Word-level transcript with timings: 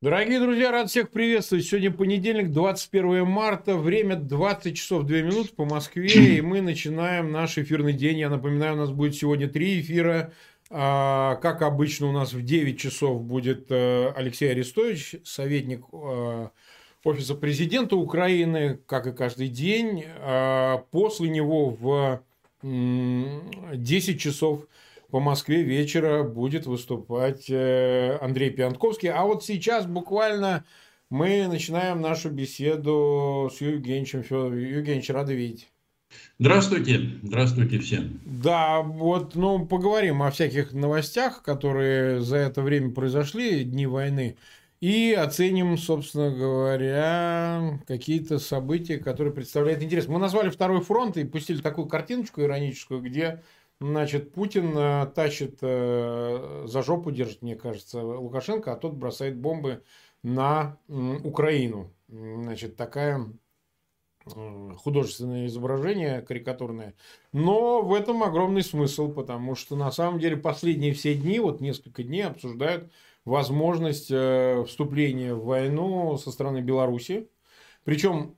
Дорогие 0.00 0.38
друзья, 0.38 0.70
рад 0.70 0.90
всех 0.90 1.10
приветствовать. 1.10 1.64
Сегодня 1.64 1.90
понедельник, 1.90 2.52
21 2.52 3.26
марта, 3.26 3.74
время 3.74 4.14
20 4.14 4.76
часов 4.76 5.02
2 5.02 5.16
минуты 5.22 5.52
по 5.52 5.64
Москве, 5.64 6.06
и 6.36 6.40
мы 6.40 6.60
начинаем 6.60 7.32
наш 7.32 7.58
эфирный 7.58 7.92
день. 7.92 8.16
Я 8.18 8.30
напоминаю, 8.30 8.74
у 8.74 8.76
нас 8.76 8.92
будет 8.92 9.16
сегодня 9.16 9.48
три 9.48 9.80
эфира. 9.80 10.32
А, 10.70 11.34
как 11.42 11.62
обычно, 11.62 12.06
у 12.06 12.12
нас 12.12 12.32
в 12.32 12.44
9 12.44 12.78
часов 12.78 13.24
будет 13.24 13.72
э, 13.72 14.12
Алексей 14.14 14.52
Арестович, 14.52 15.16
советник 15.24 15.84
э, 15.92 16.48
Офиса 17.02 17.34
президента 17.34 17.96
Украины, 17.96 18.78
как 18.86 19.08
и 19.08 19.12
каждый 19.12 19.48
день. 19.48 20.04
А, 20.20 20.84
после 20.92 21.28
него 21.28 21.70
в 21.70 22.22
10 22.62 24.20
часов 24.20 24.64
по 25.10 25.20
Москве 25.20 25.62
вечера 25.62 26.22
будет 26.22 26.66
выступать 26.66 27.48
э, 27.48 28.18
Андрей 28.20 28.50
Пиантковский. 28.50 29.10
А 29.10 29.24
вот 29.24 29.44
сейчас 29.44 29.86
буквально 29.86 30.64
мы 31.10 31.48
начинаем 31.48 32.00
нашу 32.00 32.30
беседу 32.30 33.50
с 33.54 33.60
Евгеньевичем 33.60 34.22
Федоровым. 34.22 34.58
Евгеньевич, 34.58 35.08
рады 35.10 35.34
видеть. 35.34 35.68
Здравствуйте, 36.38 37.00
здравствуйте 37.22 37.78
всем. 37.78 38.20
Да, 38.24 38.80
вот, 38.80 39.34
ну, 39.34 39.66
поговорим 39.66 40.22
о 40.22 40.30
всяких 40.30 40.72
новостях, 40.72 41.42
которые 41.42 42.20
за 42.20 42.36
это 42.36 42.62
время 42.62 42.92
произошли, 42.92 43.64
дни 43.64 43.86
войны, 43.86 44.36
и 44.80 45.12
оценим, 45.12 45.76
собственно 45.76 46.30
говоря, 46.30 47.80
какие-то 47.86 48.38
события, 48.38 48.98
которые 48.98 49.34
представляют 49.34 49.82
интерес. 49.82 50.06
Мы 50.06 50.18
назвали 50.18 50.50
второй 50.50 50.80
фронт 50.80 51.16
и 51.16 51.24
пустили 51.24 51.60
такую 51.60 51.88
картиночку 51.88 52.42
ироническую, 52.42 53.02
где 53.02 53.42
Значит, 53.80 54.32
Путин 54.32 54.76
э, 54.76 55.06
тащит 55.14 55.58
э, 55.62 56.64
за 56.66 56.82
жопу, 56.82 57.12
держит, 57.12 57.42
мне 57.42 57.54
кажется, 57.54 58.02
Лукашенко, 58.02 58.72
а 58.72 58.76
тот 58.76 58.94
бросает 58.94 59.38
бомбы 59.38 59.84
на 60.24 60.78
Украину. 60.88 61.92
Значит, 62.08 62.76
такая 62.76 63.24
художественное 64.78 65.46
изображение 65.46 66.22
карикатурное. 66.22 66.94
Но 67.32 67.80
в 67.82 67.94
этом 67.94 68.22
огромный 68.22 68.62
смысл, 68.62 69.10
потому 69.10 69.54
что 69.54 69.76
на 69.76 69.90
самом 69.90 70.18
деле 70.18 70.36
последние 70.36 70.92
все 70.92 71.14
дни, 71.14 71.38
вот 71.38 71.60
несколько 71.60 72.02
дней 72.02 72.22
обсуждают 72.22 72.90
возможность 73.24 74.10
э, 74.10 74.64
вступления 74.66 75.34
в 75.34 75.44
войну 75.44 76.16
со 76.16 76.30
стороны 76.30 76.58
Беларуси. 76.60 77.28
Причем 77.84 78.36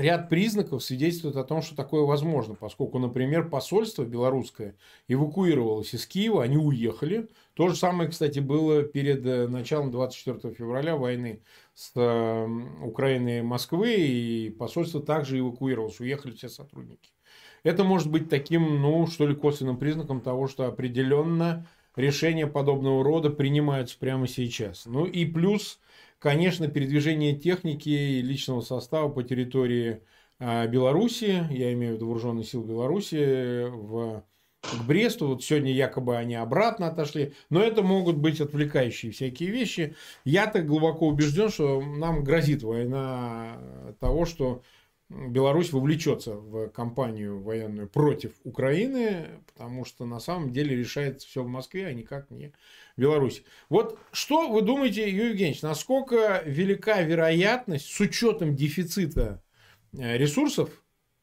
ряд 0.00 0.28
признаков 0.28 0.82
свидетельствует 0.82 1.36
о 1.36 1.44
том, 1.44 1.62
что 1.62 1.76
такое 1.76 2.02
возможно, 2.02 2.54
поскольку, 2.54 2.98
например, 2.98 3.48
посольство 3.48 4.04
белорусское 4.04 4.76
эвакуировалось 5.08 5.94
из 5.94 6.06
Киева, 6.06 6.42
они 6.42 6.56
уехали. 6.56 7.28
То 7.54 7.68
же 7.68 7.76
самое, 7.76 8.10
кстати, 8.10 8.38
было 8.38 8.82
перед 8.82 9.24
э, 9.26 9.46
началом 9.46 9.90
24 9.90 10.54
февраля 10.54 10.96
войны 10.96 11.42
с 11.74 11.92
э, 11.94 12.46
Украиной 12.82 13.38
и 13.38 13.42
Москвы, 13.42 13.94
и 13.94 14.50
посольство 14.50 15.02
также 15.02 15.38
эвакуировалось, 15.38 16.00
уехали 16.00 16.32
все 16.32 16.48
сотрудники. 16.48 17.10
Это 17.62 17.84
может 17.84 18.10
быть 18.10 18.28
таким, 18.28 18.80
ну, 18.80 19.06
что 19.06 19.26
ли, 19.26 19.34
косвенным 19.34 19.76
признаком 19.76 20.20
того, 20.22 20.48
что 20.48 20.66
определенно 20.66 21.66
решения 21.94 22.46
подобного 22.46 23.04
рода 23.04 23.30
принимаются 23.30 23.98
прямо 23.98 24.26
сейчас. 24.26 24.86
Ну 24.86 25.04
и 25.04 25.26
плюс 25.26 25.78
Конечно, 26.20 26.68
передвижение 26.68 27.34
техники 27.34 27.88
и 27.88 28.20
личного 28.20 28.60
состава 28.60 29.08
по 29.08 29.22
территории 29.22 30.02
а, 30.38 30.66
Беларуси, 30.66 31.46
я 31.50 31.72
имею 31.72 31.94
в 31.94 31.96
виду 31.96 32.08
вооруженные 32.08 32.44
силы 32.44 32.68
Беларуси, 32.68 33.64
в, 33.70 34.22
к 34.60 34.86
Бресту. 34.86 35.28
Вот 35.28 35.42
сегодня 35.42 35.72
якобы 35.72 36.18
они 36.18 36.34
обратно 36.34 36.88
отошли. 36.88 37.32
Но 37.48 37.62
это 37.62 37.82
могут 37.82 38.18
быть 38.18 38.38
отвлекающие 38.38 39.12
всякие 39.12 39.50
вещи. 39.50 39.96
Я-то 40.24 40.60
глубоко 40.60 41.08
убежден, 41.08 41.48
что 41.48 41.80
нам 41.80 42.22
грозит 42.22 42.62
война 42.62 43.56
того, 43.98 44.26
что 44.26 44.62
Беларусь 45.08 45.72
вовлечется 45.72 46.34
в 46.34 46.68
кампанию 46.68 47.40
военную 47.40 47.88
против 47.88 48.32
Украины, 48.44 49.40
потому 49.46 49.86
что 49.86 50.04
на 50.04 50.20
самом 50.20 50.52
деле 50.52 50.76
решается 50.76 51.26
все 51.26 51.42
в 51.42 51.48
Москве, 51.48 51.86
а 51.86 51.94
никак 51.94 52.30
не 52.30 52.52
в 53.00 53.02
Беларуси. 53.02 53.44
Вот 53.70 53.98
что 54.12 54.48
вы 54.48 54.60
думаете, 54.60 55.08
Юрий 55.08 55.30
Евгеньевич, 55.30 55.62
насколько 55.62 56.42
велика 56.44 57.00
вероятность 57.00 57.86
с 57.86 57.98
учетом 57.98 58.54
дефицита 58.54 59.42
э, 59.96 60.18
ресурсов 60.18 60.68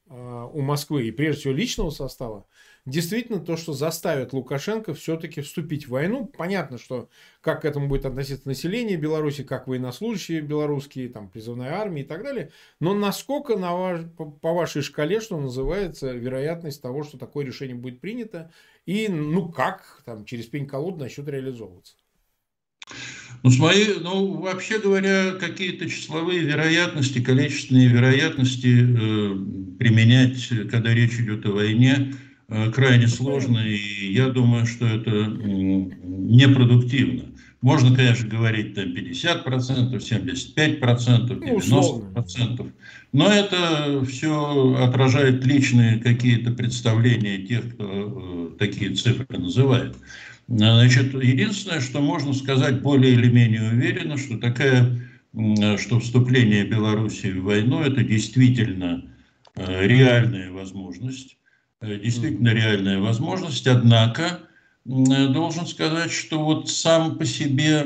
э, 0.09 0.49
у 0.53 0.61
Москвы 0.61 1.07
и 1.07 1.11
прежде 1.11 1.41
всего 1.41 1.53
личного 1.53 1.91
состава, 1.91 2.47
действительно 2.88 3.40
то, 3.40 3.58
что 3.58 3.74
заставит 3.74 4.34
Лукашенко 4.34 4.94
все-таки 4.94 5.42
вступить 5.42 5.88
в 5.88 5.92
войну. 5.92 6.25
Понятно, 6.25 6.78
что 6.78 7.09
как 7.42 7.62
к 7.62 7.66
этому 7.66 7.88
будет 7.88 8.06
относиться 8.06 8.48
население 8.48 8.98
Беларуси, 8.98 9.44
как 9.44 9.68
военнослужащие 9.68 10.42
белорусские, 10.42 11.09
там, 11.09 11.30
призывная 11.30 11.74
армия 11.74 12.02
и 12.02 12.06
так 12.06 12.24
далее. 12.24 12.52
Но 12.80 12.96
насколько 12.96 13.58
на 13.58 13.75
ваш, 13.75 14.02
по 14.42 14.53
вашей 14.53 14.81
шкале, 14.81 15.20
что 15.20 15.38
называется, 15.38 16.14
вероятность 16.14 16.81
того, 16.81 17.03
что 17.03 17.18
такое 17.18 17.46
решение 17.46 17.75
будет 17.75 18.00
принято, 18.00 18.52
и 18.86 19.09
ну 19.09 19.50
как 19.50 20.02
там 20.06 20.24
через 20.24 20.46
пень-колоду 20.46 20.98
начнет 20.98 21.28
реализовываться? 21.28 21.96
Ну, 23.44 23.50
с 23.50 23.59
моей, 23.59 24.00
ну, 24.00 24.38
вообще 24.38 24.80
говоря, 24.80 25.34
какие-то 25.34 25.90
числовые 25.90 26.40
вероятности, 26.40 27.22
количественные 27.22 27.90
вероятности 27.90 28.68
э, 28.68 29.78
применять, 29.78 30.48
когда 30.72 30.94
речь 30.94 31.19
идет 31.19 31.46
о 31.46 31.52
войне, 31.52 32.14
крайне 32.74 33.08
сложно, 33.08 33.59
и 33.59 34.13
я 34.13 34.30
думаю, 34.30 34.66
что 34.66 34.85
это 34.85 35.09
непродуктивно. 36.03 37.25
Можно, 37.62 37.96
конечно, 37.96 38.30
говорить 38.30 38.75
там 38.75 38.94
50%, 38.94 39.91
75%, 39.97 40.80
90%, 40.80 42.72
но 43.13 43.31
это 43.31 44.06
все 44.06 44.75
отражает 44.80 45.44
личные 45.46 45.97
какие-то 46.00 46.52
представления 46.52 47.40
тех, 47.40 47.74
кто 47.74 48.52
э, 48.56 48.57
такие 48.59 48.94
цифры 48.94 49.25
называет. 49.38 49.96
Значит, 50.47 51.13
единственное, 51.16 51.81
что 51.81 52.00
можно 52.00 52.34
сказать 52.34 52.81
более 52.81 53.13
или 53.13 53.30
менее 53.30 53.72
уверенно, 53.72 54.18
что 54.18 54.38
такая, 54.38 55.02
что 55.78 56.00
вступление 56.00 56.63
Беларуси 56.63 57.31
в 57.31 57.44
войну– 57.44 57.81
это 57.84 58.03
действительно 58.03 59.03
э, 59.56 59.88
реальная 59.88 60.52
возможность 60.52 61.38
Э, 61.38 61.47
действительно 61.81 62.49
реальная 62.49 62.99
возможность, 62.99 63.67
однако 63.67 64.39
должен 64.85 65.67
сказать, 65.67 66.11
что 66.11 66.43
вот 66.43 66.69
сам 66.69 67.17
по 67.17 67.25
себе, 67.25 67.85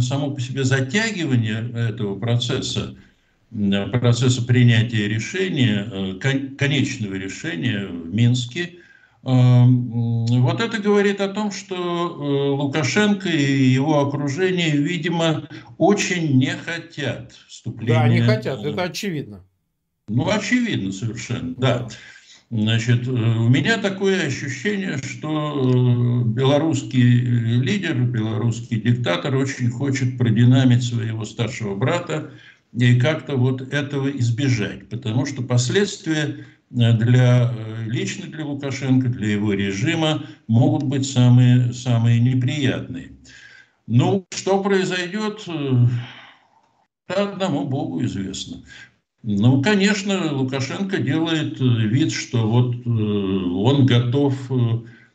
само 0.00 0.30
по 0.30 0.40
себе 0.40 0.64
затягивание 0.64 1.70
этого 1.74 2.18
процесса, 2.18 2.96
процесса 3.92 4.42
принятия 4.42 5.08
решения, 5.08 5.88
э, 5.90 6.54
конечного 6.56 7.14
решения 7.14 7.86
в 7.86 8.14
Минске, 8.14 8.76
э, 9.24 9.64
вот 9.64 10.60
это 10.60 10.78
говорит 10.78 11.20
о 11.20 11.28
том, 11.28 11.50
что 11.50 12.54
Лукашенко 12.56 13.28
и 13.28 13.64
его 13.64 14.06
окружение, 14.06 14.70
видимо, 14.70 15.48
очень 15.78 16.38
не 16.38 16.52
хотят 16.52 17.32
вступления. 17.48 17.94
Да, 17.94 18.08
не 18.08 18.20
хотят, 18.20 18.64
это 18.64 18.82
очевидно. 18.84 19.44
Ну, 20.08 20.30
очевидно 20.30 20.92
совершенно, 20.92 21.54
да. 21.56 21.88
Значит, 22.50 23.08
э, 23.08 23.10
у 23.10 23.48
меня 23.48 23.78
такое 23.78 24.26
ощущение, 24.26 24.98
что 24.98 26.22
э, 26.22 26.28
белорусский 26.28 27.00
лидер, 27.00 27.96
белорусский 27.96 28.80
диктатор 28.80 29.34
очень 29.34 29.68
хочет 29.68 30.16
продинамить 30.16 30.84
своего 30.84 31.24
старшего 31.24 31.74
брата 31.74 32.30
и 32.72 33.00
как-то 33.00 33.36
вот 33.36 33.62
этого 33.62 34.08
избежать, 34.18 34.88
потому 34.88 35.26
что 35.26 35.42
последствия 35.42 36.46
э, 36.70 36.92
для, 36.92 37.52
лично 37.86 38.30
для 38.30 38.44
Лукашенко, 38.44 39.08
для 39.08 39.32
его 39.32 39.52
режима 39.52 40.22
могут 40.46 40.84
быть 40.84 41.10
самые, 41.10 41.72
самые 41.72 42.20
неприятные. 42.20 43.10
Ну, 43.88 44.24
что 44.30 44.62
произойдет, 44.62 45.48
одному 47.08 47.66
Богу 47.66 48.04
известно. 48.04 48.62
Ну, 49.28 49.60
конечно, 49.60 50.32
Лукашенко 50.32 50.98
делает 50.98 51.60
э, 51.60 51.64
вид, 51.64 52.12
что 52.12 52.46
вот 52.46 52.76
э, 52.76 52.88
он 52.88 53.84
готов 53.84 54.34
э, 54.52 54.54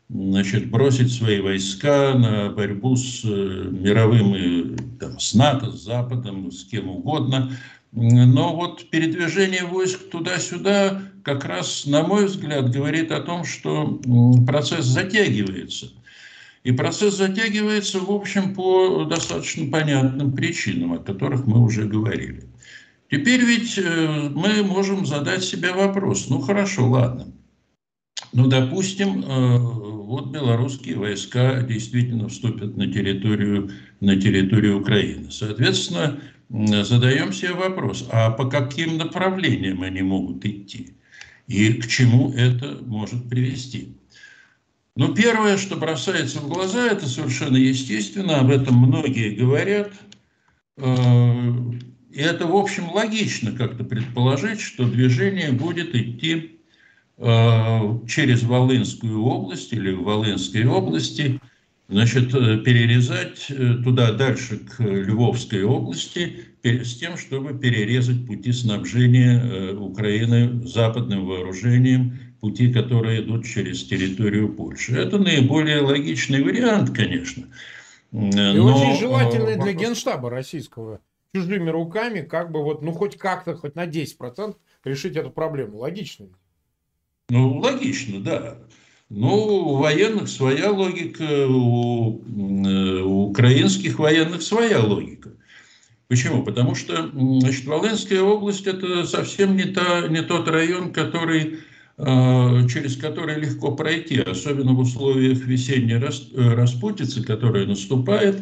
значит, 0.09 0.69
бросить 0.69 1.13
свои 1.13 1.39
войска 1.39 2.13
на 2.13 2.49
борьбу 2.49 2.97
с 2.97 3.23
мировым, 3.23 4.75
там, 4.99 5.17
с 5.17 5.33
НАТО, 5.33 5.71
с 5.71 5.85
Западом, 5.85 6.51
с 6.51 6.65
кем 6.65 6.89
угодно. 6.89 7.53
Но 7.93 8.53
вот 8.53 8.89
передвижение 8.89 9.63
войск 9.63 10.09
туда-сюда 10.09 11.03
как 11.23 11.45
раз, 11.45 11.85
на 11.85 12.03
мой 12.03 12.25
взгляд, 12.25 12.69
говорит 12.69 13.13
о 13.13 13.21
том, 13.21 13.45
что 13.45 14.01
процесс 14.45 14.87
затягивается. 14.87 15.87
И 16.65 16.73
процесс 16.73 17.15
затягивается, 17.15 18.01
в 18.01 18.11
общем, 18.11 18.53
по 18.55 19.05
достаточно 19.05 19.71
понятным 19.71 20.33
причинам, 20.33 20.93
о 20.93 20.97
которых 20.97 21.47
мы 21.47 21.63
уже 21.63 21.85
говорили. 21.85 22.51
Теперь 23.11 23.43
ведь 23.43 23.77
э, 23.77 24.29
мы 24.33 24.63
можем 24.63 25.05
задать 25.05 25.43
себе 25.43 25.73
вопрос, 25.73 26.29
ну 26.29 26.39
хорошо, 26.39 26.89
ладно, 26.89 27.27
Ну, 28.31 28.47
допустим, 28.47 29.21
э, 29.21 29.57
вот 29.57 30.31
белорусские 30.31 30.95
войска 30.97 31.61
действительно 31.61 32.29
вступят 32.29 32.77
на 32.77 32.87
территорию, 32.87 33.69
на 33.99 34.15
территорию 34.15 34.79
Украины. 34.79 35.29
Соответственно, 35.29 36.21
задаем 36.49 37.33
себе 37.33 37.51
вопрос, 37.51 38.07
а 38.11 38.31
по 38.31 38.49
каким 38.49 38.97
направлениям 38.97 39.83
они 39.83 40.01
могут 40.01 40.45
идти? 40.45 40.93
И 41.47 41.73
к 41.73 41.87
чему 41.87 42.31
это 42.31 42.77
может 42.81 43.29
привести? 43.29 43.97
Ну, 44.95 45.13
первое, 45.13 45.57
что 45.57 45.75
бросается 45.75 46.39
в 46.39 46.47
глаза, 46.47 46.87
это 46.87 47.07
совершенно 47.09 47.57
естественно, 47.57 48.39
об 48.39 48.51
этом 48.51 48.75
многие 48.75 49.35
говорят. 49.35 49.91
И 52.13 52.19
это, 52.19 52.45
в 52.45 52.55
общем, 52.55 52.91
логично 52.91 53.51
как-то 53.51 53.83
предположить, 53.83 54.59
что 54.59 54.85
движение 54.85 55.51
будет 55.51 55.95
идти 55.95 56.61
Э, 57.23 57.99
через 58.07 58.41
Волынскую 58.41 59.23
область 59.23 59.71
или 59.73 59.91
в 59.91 60.01
Волынской 60.01 60.65
области, 60.65 61.39
значит, 61.87 62.33
э, 62.33 62.57
перерезать 62.57 63.45
э, 63.49 63.75
туда 63.83 64.11
дальше 64.11 64.57
к 64.57 64.79
Львовской 64.79 65.63
области 65.63 66.45
с 66.63 66.95
тем, 66.95 67.17
чтобы 67.17 67.53
перерезать 67.59 68.25
пути 68.25 68.51
снабжения 68.51 69.73
Украины 69.75 70.65
западным 70.65 71.27
вооружением, 71.27 72.19
пути, 72.39 72.73
которые 72.73 73.21
идут 73.21 73.45
через 73.45 73.83
территорию 73.83 74.49
Польши. 74.49 74.93
Это 74.95 75.19
наиболее 75.19 75.81
логичный 75.81 76.41
вариант, 76.41 76.89
конечно. 76.89 77.43
И 78.11 78.15
но... 78.15 78.75
очень 78.75 78.99
желательный 78.99 79.57
для 79.57 79.73
Генштаба 79.73 80.31
российского. 80.31 81.01
Чужими 81.33 81.69
руками, 81.69 82.21
как 82.21 82.51
бы 82.51 82.63
вот, 82.63 82.81
ну 82.81 82.91
хоть 82.91 83.17
как-то, 83.17 83.55
хоть 83.55 83.75
на 83.75 83.85
10% 83.85 84.55
решить 84.83 85.15
эту 85.15 85.31
проблему. 85.31 85.77
Логично. 85.77 86.27
Ну, 87.29 87.59
логично, 87.59 88.19
да. 88.19 88.57
Но 89.09 89.45
у 89.45 89.75
военных 89.77 90.27
своя 90.27 90.71
логика, 90.71 91.47
у, 91.47 92.21
э, 92.21 93.01
у 93.01 93.29
украинских 93.29 93.99
военных 93.99 94.41
своя 94.41 94.79
логика. 94.79 95.31
Почему? 96.07 96.43
Потому 96.43 96.75
что 96.75 97.09
значит, 97.13 97.65
Волынская 97.65 98.21
область– 98.21 98.67
это 98.67 99.05
совсем 99.05 99.55
не, 99.55 99.63
та, 99.63 100.07
не 100.09 100.21
тот 100.21 100.49
район, 100.49 100.91
который, 100.91 101.59
э, 101.97 102.67
через 102.67 102.97
который 102.97 103.39
легко 103.39 103.75
пройти, 103.75 104.19
особенно 104.19 104.73
в 104.73 104.79
условиях 104.79 105.39
весенней 105.39 105.95
э, 105.95 106.53
распутицы, 106.53 107.23
которая 107.23 107.65
наступает. 107.65 108.41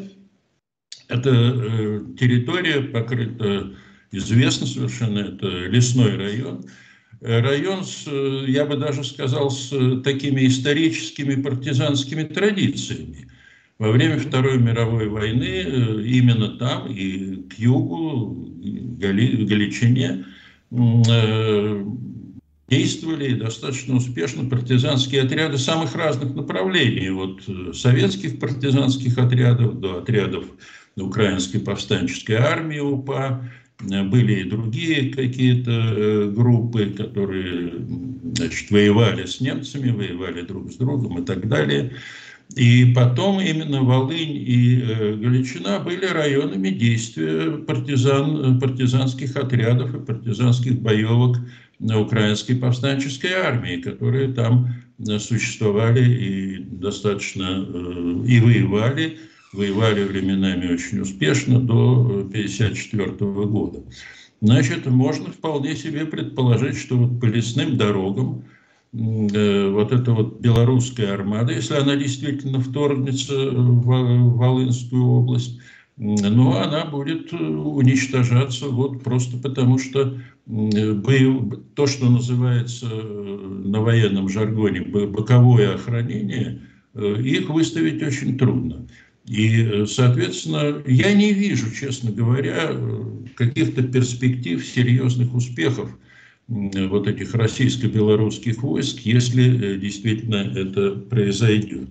Это 1.09 2.06
территория 2.17 2.81
покрыта, 2.81 3.73
известно 4.11 4.65
совершенно, 4.65 5.19
это 5.19 5.47
лесной 5.67 6.15
район– 6.15 6.63
район, 7.21 7.83
с, 7.83 8.07
я 8.47 8.65
бы 8.65 8.77
даже 8.77 9.03
сказал, 9.03 9.51
с 9.51 9.69
такими 10.03 10.47
историческими 10.47 11.41
партизанскими 11.41 12.23
традициями. 12.23 13.27
Во 13.77 13.91
время 13.91 14.19
Второй 14.19 14.57
мировой 14.57 15.07
войны 15.07 15.63
э, 15.65 16.03
именно 16.03 16.57
там 16.57 16.88
и 16.88 17.44
к 17.44 17.53
югу, 17.57 18.35
Гали, 19.00 19.45
Галичине, 19.45 20.25
э, 20.71 21.85
действовали 22.67 23.35
достаточно 23.35 23.95
успешно 23.95 24.50
партизанские 24.50 25.21
отряды 25.21 25.57
самых 25.57 25.95
разных 25.95 26.35
направлений, 26.35 27.09
от 27.09 27.41
э, 27.47 27.73
советских 27.73 28.39
партизанских 28.39 29.17
отрядов 29.17 29.79
до 29.79 30.00
отрядов 30.00 30.45
Украинской 31.01 31.59
повстанческой 31.59 32.35
армии 32.35 32.79
УПА, 32.79 33.41
были 33.81 34.41
и 34.41 34.49
другие 34.49 35.11
какие-то 35.11 35.71
э, 35.71 36.31
группы, 36.31 36.87
которые 36.87 37.71
значит, 38.35 38.71
воевали 38.71 39.25
с 39.25 39.39
немцами, 39.39 39.91
воевали 39.91 40.41
друг 40.41 40.71
с 40.71 40.75
другом 40.75 41.21
и 41.21 41.25
так 41.25 41.47
далее. 41.47 41.93
И 42.55 42.91
потом 42.95 43.39
именно 43.39 43.83
Волынь 43.83 44.35
и 44.35 44.81
э, 44.81 45.15
Галичина 45.15 45.79
были 45.79 46.05
районами 46.05 46.69
действия 46.69 47.51
партизан, 47.51 48.59
партизанских 48.59 49.37
отрядов 49.37 49.95
и 49.95 49.99
партизанских 49.99 50.81
боевок 50.81 51.37
украинской 51.79 52.55
повстанческой 52.55 53.31
армии, 53.31 53.77
которые 53.77 54.33
там 54.33 54.73
э, 55.07 55.19
существовали 55.19 56.03
и 56.03 56.57
достаточно 56.59 57.65
и 58.27 58.39
воевали 58.41 59.19
воевали 59.53 60.03
временами 60.03 60.73
очень 60.73 60.99
успешно 60.99 61.59
до 61.59 62.05
1954 62.27 63.45
года. 63.45 63.83
Значит, 64.41 64.85
можно 64.85 65.31
вполне 65.31 65.75
себе 65.75 66.05
предположить, 66.05 66.77
что 66.77 66.95
вот 66.95 67.19
по 67.19 67.25
лесным 67.25 67.77
дорогам 67.77 68.45
э, 68.93 69.69
вот 69.69 69.91
эта 69.91 70.11
вот 70.11 70.39
белорусская 70.39 71.13
армада, 71.13 71.53
если 71.53 71.75
она 71.75 71.95
действительно 71.95 72.61
вторгнется 72.61 73.51
в 73.51 74.37
Волынскую 74.37 75.03
область, 75.03 75.59
но 75.97 76.61
она 76.61 76.85
будет 76.85 77.33
уничтожаться 77.33 78.67
вот 78.67 79.03
просто 79.03 79.37
потому, 79.37 79.77
что 79.77 80.17
то, 80.47 81.87
что 81.87 82.09
называется 82.09 82.87
э, 82.89 83.61
на 83.65 83.81
военном 83.81 84.29
жаргоне 84.29 84.81
боковое 84.81 85.75
охранение, 85.75 86.61
э, 86.93 87.21
их 87.21 87.49
выставить 87.49 88.01
очень 88.01 88.37
трудно. 88.37 88.87
И, 89.29 89.63
э, 89.63 89.85
соответственно, 89.85 90.81
я 90.87 91.13
не 91.13 91.33
вижу, 91.33 91.71
честно 91.71 92.11
говоря, 92.11 92.75
каких-то 93.35 93.83
перспектив 93.83 94.65
серьезных 94.65 95.35
успехов 95.35 95.91
вот 96.47 97.07
этих 97.07 97.35
российско-белорусских 97.35 98.63
войск, 98.63 99.01
если 99.01 99.75
э, 99.75 99.77
действительно 99.77 100.51
это 100.55 100.93
произойдет. 100.93 101.89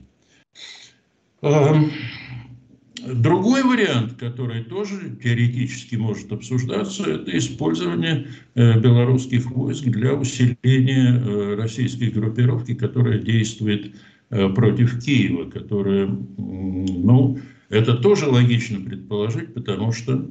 Другой 3.07 3.63
вариант, 3.63 4.15
который 4.19 4.65
тоже 4.65 5.17
теоретически 5.23 5.95
может 5.95 6.33
обсуждаться, 6.33 7.05
это 7.05 7.39
использование 7.39 8.27
э, 8.57 8.81
белорусских 8.81 9.49
войск 9.53 9.85
для 9.85 10.15
усиления 10.15 11.55
российской 11.55 12.11
группировки, 12.11 12.75
которая 12.75 13.21
действует 13.21 13.95
Э, 13.95 14.18
против 14.29 15.03
Киева, 15.03 15.49
которая, 15.51 16.07
ну, 16.37 17.39
это 17.71 17.95
тоже 17.95 18.27
логично 18.27 18.81
предположить, 18.81 19.55
потому 19.55 19.93
что, 19.93 20.27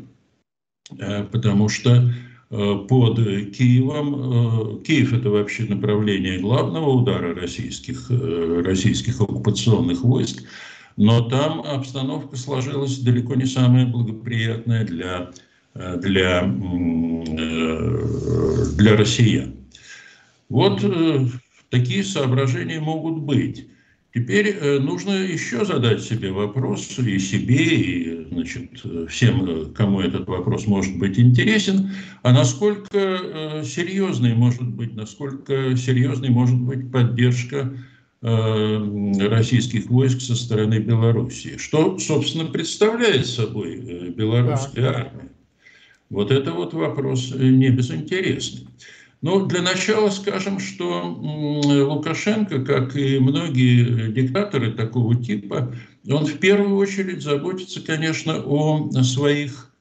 э, 0.97 1.23
потому 1.25 1.69
что 1.69 2.11
э, 2.49 2.75
под 2.87 3.15
Киевом, 3.17 4.81
Киев 4.83 5.13
это 5.13 5.29
вообще 5.29 5.63
направление 5.63 6.39
главного 6.39 6.89
удара 6.89 7.35
российских, 7.35 8.09
российских 8.09 9.21
оккупационных 9.21 10.01
войск, 10.01 10.43
но 10.95 11.29
там 11.29 11.61
обстановка 11.61 12.35
сложилась 12.37 12.99
далеко 12.99 13.35
не 13.35 13.45
самая 13.45 13.85
благоприятная 13.85 14.83
для, 14.85 15.31
для, 15.75 16.41
для 18.75 18.97
россиян. 18.97 19.53
Вот 20.49 20.83
такие 21.69 22.03
соображения 22.03 22.79
могут 22.79 23.21
быть. 23.21 23.67
Теперь 24.17 24.47
э, 24.47 24.79
нужно 24.79 25.11
еще 25.11 25.63
задать 25.63 26.01
себе 26.01 26.31
вопрос, 26.31 26.97
и 26.97 27.19
себе, 27.19 27.65
и 27.65 28.25
значит, 28.31 28.81
всем, 29.09 29.45
э, 29.47 29.65
кому 29.75 30.01
этот 30.01 30.27
вопрос 30.27 30.65
может 30.65 30.97
быть 30.97 31.19
интересен, 31.19 31.91
а 32.23 32.33
насколько 32.33 32.97
э, 32.97 33.63
серьезной 33.63 34.33
может 34.33 34.67
быть, 34.67 34.95
насколько 34.95 35.77
серьезной 35.77 36.29
может 36.29 36.59
быть 36.59 36.91
поддержка 36.91 37.71
российских 38.19 39.91
войск 39.91 40.21
со 40.21 40.35
стороны 40.35 40.79
Белоруссии. 40.79 41.57
Что, 41.57 41.99
собственно, 41.99 42.45
представляет 42.45 43.27
собой 43.27 44.09
белорусская 44.09 44.81
да. 44.81 44.89
армия? 44.95 45.29
Вот 46.09 46.31
это 46.31 46.51
вот 46.51 46.73
вопрос 46.73 47.31
не 47.35 47.69
безинтересный. 47.69 48.67
Ну, 49.21 49.45
для 49.47 49.61
начала 49.61 50.09
скажем, 50.09 50.59
что 50.59 51.01
Лукашенко, 51.03 52.63
как 52.63 52.95
и 52.95 53.19
многие 53.19 54.11
диктаторы 54.11 54.71
такого 54.73 55.15
типа, 55.15 55.73
он 56.07 56.25
в 56.25 56.37
первую 56.37 56.75
очередь 56.75 57.23
заботится, 57.23 57.81
конечно, 57.81 58.39
о 58.39 58.91
своих, 59.03 59.73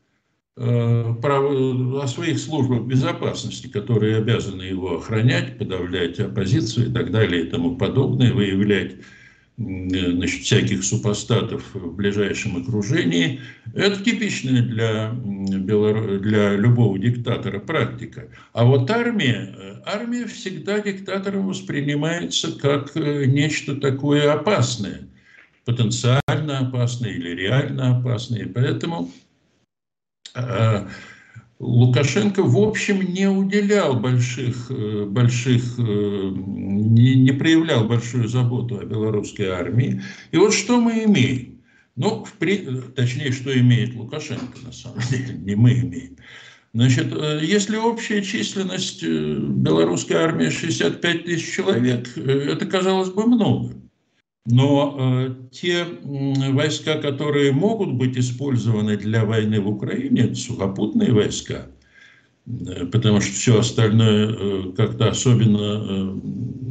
э, 0.56 0.62
о 0.62 2.06
своих 2.06 2.38
службах 2.38 2.86
безопасности, 2.86 3.66
которые 3.66 4.16
обязаны 4.16 4.62
его 4.62 4.96
охранять, 4.96 5.58
подавлять 5.58 6.18
оппозицию 6.18 6.88
и 6.88 6.92
так 6.92 7.10
далее 7.10 7.44
и 7.44 7.50
тому 7.50 7.76
подобное, 7.76 8.32
выявлять 8.32 8.96
значит, 9.58 10.42
всяких 10.42 10.84
супостатов 10.84 11.74
в 11.74 11.94
ближайшем 11.94 12.58
окружении. 12.58 13.40
Это 13.74 14.02
типичная 14.02 14.62
для, 14.62 15.12
для 15.12 16.56
любого 16.56 16.98
диктатора 16.98 17.58
практика. 17.60 18.28
А 18.52 18.64
вот 18.64 18.90
армия, 18.90 19.80
армия 19.84 20.26
всегда 20.26 20.80
диктатором 20.80 21.46
воспринимается 21.46 22.58
как 22.58 22.96
э, 22.96 23.24
нечто 23.26 23.76
такое 23.76 24.32
опасное, 24.32 25.08
потенциально 25.64 26.58
опасное 26.58 27.10
или 27.10 27.30
реально 27.30 27.98
опасное. 27.98 28.42
И 28.42 28.48
поэтому 28.48 29.10
э, 30.34 30.86
Лукашенко, 31.58 32.42
в 32.42 32.58
общем, 32.58 33.00
не 33.00 33.28
уделял 33.28 33.98
больших, 33.98 34.70
э, 34.70 35.06
больших 35.06 35.78
не, 35.78 37.14
не 37.14 37.32
проявлял 37.32 37.88
большую 37.88 38.28
заботу 38.28 38.78
о 38.78 38.84
белорусской 38.84 39.48
армии. 39.48 40.02
И 40.32 40.36
вот 40.36 40.52
что 40.52 40.80
мы 40.80 41.04
имеем? 41.04 41.56
Ну, 41.96 42.24
в, 42.24 42.92
точнее, 42.94 43.32
что 43.32 43.58
имеет 43.58 43.94
Лукашенко, 43.94 44.58
на 44.64 44.72
самом 44.72 45.00
деле, 45.10 45.34
не 45.34 45.54
мы 45.54 45.72
имеем. 45.72 46.16
Значит, 46.76 47.10
э, 47.10 47.40
если 47.42 47.78
общая 47.78 48.22
численность 48.22 49.02
э, 49.02 49.06
белорусской 49.08 50.16
армии 50.16 50.50
65 50.50 51.24
тысяч 51.24 51.54
человек, 51.54 52.06
э, 52.16 52.20
это 52.20 52.66
казалось 52.66 53.08
бы 53.08 53.26
много. 53.26 53.74
Но 54.46 55.36
те 55.50 55.84
войска, 56.52 56.98
которые 56.98 57.52
могут 57.52 57.94
быть 57.94 58.16
использованы 58.16 58.96
для 58.96 59.24
войны 59.24 59.60
в 59.60 59.68
Украине, 59.68 60.22
это 60.22 60.36
сухопутные 60.36 61.12
войска, 61.12 61.66
потому 62.92 63.20
что 63.20 63.32
все 63.32 63.58
остальное 63.58 64.72
как-то 64.72 65.08
особенно, 65.08 66.20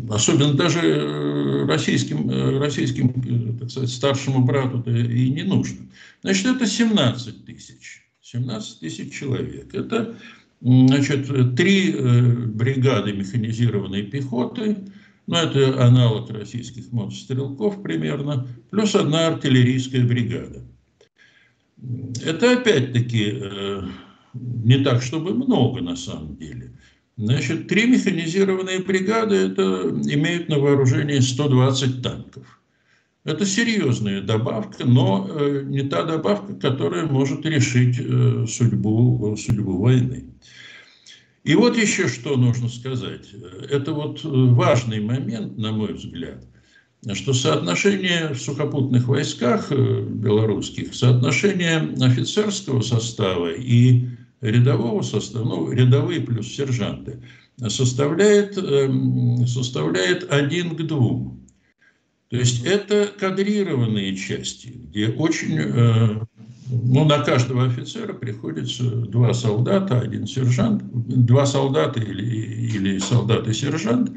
особенно 0.10 0.54
даже 0.54 1.66
российским, 1.68 2.60
российским 2.60 3.58
так 3.60 3.70
сказать, 3.70 3.90
старшему 3.90 4.46
брату 4.46 4.84
и 4.90 5.30
не 5.30 5.44
нужно. 5.44 5.88
Значит, 6.22 6.46
это 6.46 6.66
17 6.66 7.46
тысяч. 7.46 8.06
17 8.22 8.80
тысяч 8.80 9.14
человек. 9.14 9.74
Это 9.74 10.16
значит, 10.62 11.56
три 11.56 11.92
э, 11.92 12.22
бригады 12.48 13.14
механизированной 13.14 14.04
пехоты, 14.04 14.78
ну, 15.28 15.38
это 15.38 15.86
аналог 15.86 16.30
российских 16.30 16.92
мотострелков 16.92 17.82
примерно, 17.82 18.48
плюс 18.70 18.96
одна 18.96 19.28
артиллерийская 19.28 20.06
бригада. 20.06 20.64
Это 22.24 22.54
опять-таки 22.54 23.40
э, 23.42 23.82
не 24.34 24.84
так, 24.84 25.02
чтобы 25.02 25.34
много 25.34 25.82
на 25.82 25.96
самом 25.96 26.38
деле. 26.38 26.74
Значит, 27.18 27.68
три 27.68 27.88
механизированные 27.88 28.80
бригады 28.80 29.36
это 29.36 29.90
имеют 29.90 30.50
на 30.50 30.60
вооружении 30.60 31.20
120 31.20 32.02
танков. 32.02 32.60
Это 33.24 33.46
серьезная 33.46 34.22
добавка, 34.22 34.86
но 34.86 35.28
э, 35.28 35.64
не 35.66 35.82
та 35.82 36.04
добавка, 36.04 36.54
которая 36.56 37.08
может 37.08 37.46
решить 37.46 37.98
э, 38.00 38.46
судьбу, 38.48 39.36
судьбу 39.38 39.78
войны. 39.78 40.26
И 41.46 41.54
вот 41.54 41.78
еще 41.78 42.08
что 42.08 42.38
нужно 42.38 42.70
сказать. 42.70 43.28
Это 43.70 43.94
вот 43.94 44.22
важный 44.24 45.00
момент, 45.00 45.58
на 45.60 45.72
мой 45.72 45.94
взгляд, 45.94 46.44
что 47.14 47.34
соотношение 47.34 48.34
в 48.34 48.42
сухопутных 48.42 49.08
войсках 49.08 49.72
э, 49.72 50.02
белорусских, 50.02 50.96
соотношение 50.96 51.94
офицерского 52.02 52.82
состава 52.82 53.54
и 53.54 54.08
рядового 54.42 55.04
состава, 55.04 55.44
ну, 55.44 55.72
рядовые 55.72 56.22
плюс 56.22 56.48
сержанты, 56.48 57.22
составляет, 57.68 58.58
эм, 58.58 59.46
составляет 59.46 60.32
один 60.32 60.76
к 60.76 60.82
двум. 60.82 61.46
То 62.30 62.38
есть 62.38 62.66
это 62.66 63.08
кадрированные 63.20 64.16
части, 64.16 64.70
где 64.70 65.10
очень, 65.10 65.60
э, 65.60 66.22
ну, 66.70 67.06
на 67.06 67.20
каждого 67.20 67.66
офицера 67.66 68.14
приходится 68.14 68.84
два 68.84 69.34
солдата, 69.34 70.00
один 70.00 70.26
сержант, 70.26 70.84
два 70.92 71.46
солдата 71.46 72.00
или, 72.00 72.24
или 72.24 72.98
солдат 73.00 73.48
и 73.48 73.54
сержант. 73.54 74.12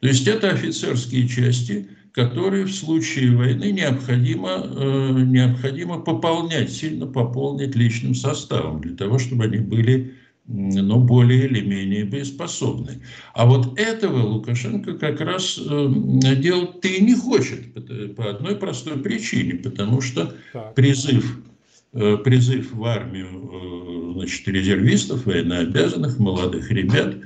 То 0.00 0.08
есть 0.08 0.26
это 0.26 0.50
офицерские 0.50 1.28
части, 1.28 1.88
которые 2.12 2.64
в 2.64 2.74
случае 2.74 3.36
войны 3.36 3.70
необходимо, 3.72 4.50
э, 4.64 5.10
необходимо 5.24 6.00
пополнять, 6.00 6.72
сильно 6.72 7.06
пополнить 7.06 7.74
личным 7.74 8.14
составом, 8.14 8.80
для 8.80 8.96
того, 8.96 9.18
чтобы 9.18 9.44
они 9.44 9.58
были 9.58 10.14
но 10.44 10.98
более 10.98 11.46
или 11.46 11.60
менее 11.60 12.04
боеспособны. 12.04 13.00
А 13.32 13.46
вот 13.46 13.78
этого 13.78 14.26
Лукашенко 14.26 14.94
как 14.94 15.20
раз 15.20 15.58
э, 15.58 15.88
делать-то 16.36 16.88
и 16.88 17.00
не 17.00 17.14
хочет 17.14 17.72
по 18.16 18.30
одной 18.30 18.56
простой 18.56 18.98
причине, 18.98 19.54
потому 19.54 20.00
что 20.00 20.34
призыв, 20.74 21.38
э, 21.38 21.51
призыв 21.92 22.72
в 22.72 22.84
армию 22.84 23.28
э, 23.28 24.12
значит, 24.14 24.48
резервистов, 24.48 25.26
военнообязанных, 25.26 26.18
молодых 26.18 26.70
ребят, 26.70 27.16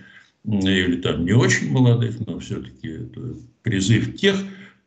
или 0.45 1.01
там 1.01 1.25
не 1.25 1.33
очень 1.33 1.71
молодых, 1.71 2.17
но 2.27 2.39
все-таки 2.39 3.01
призыв 3.63 4.17
тех, 4.17 4.37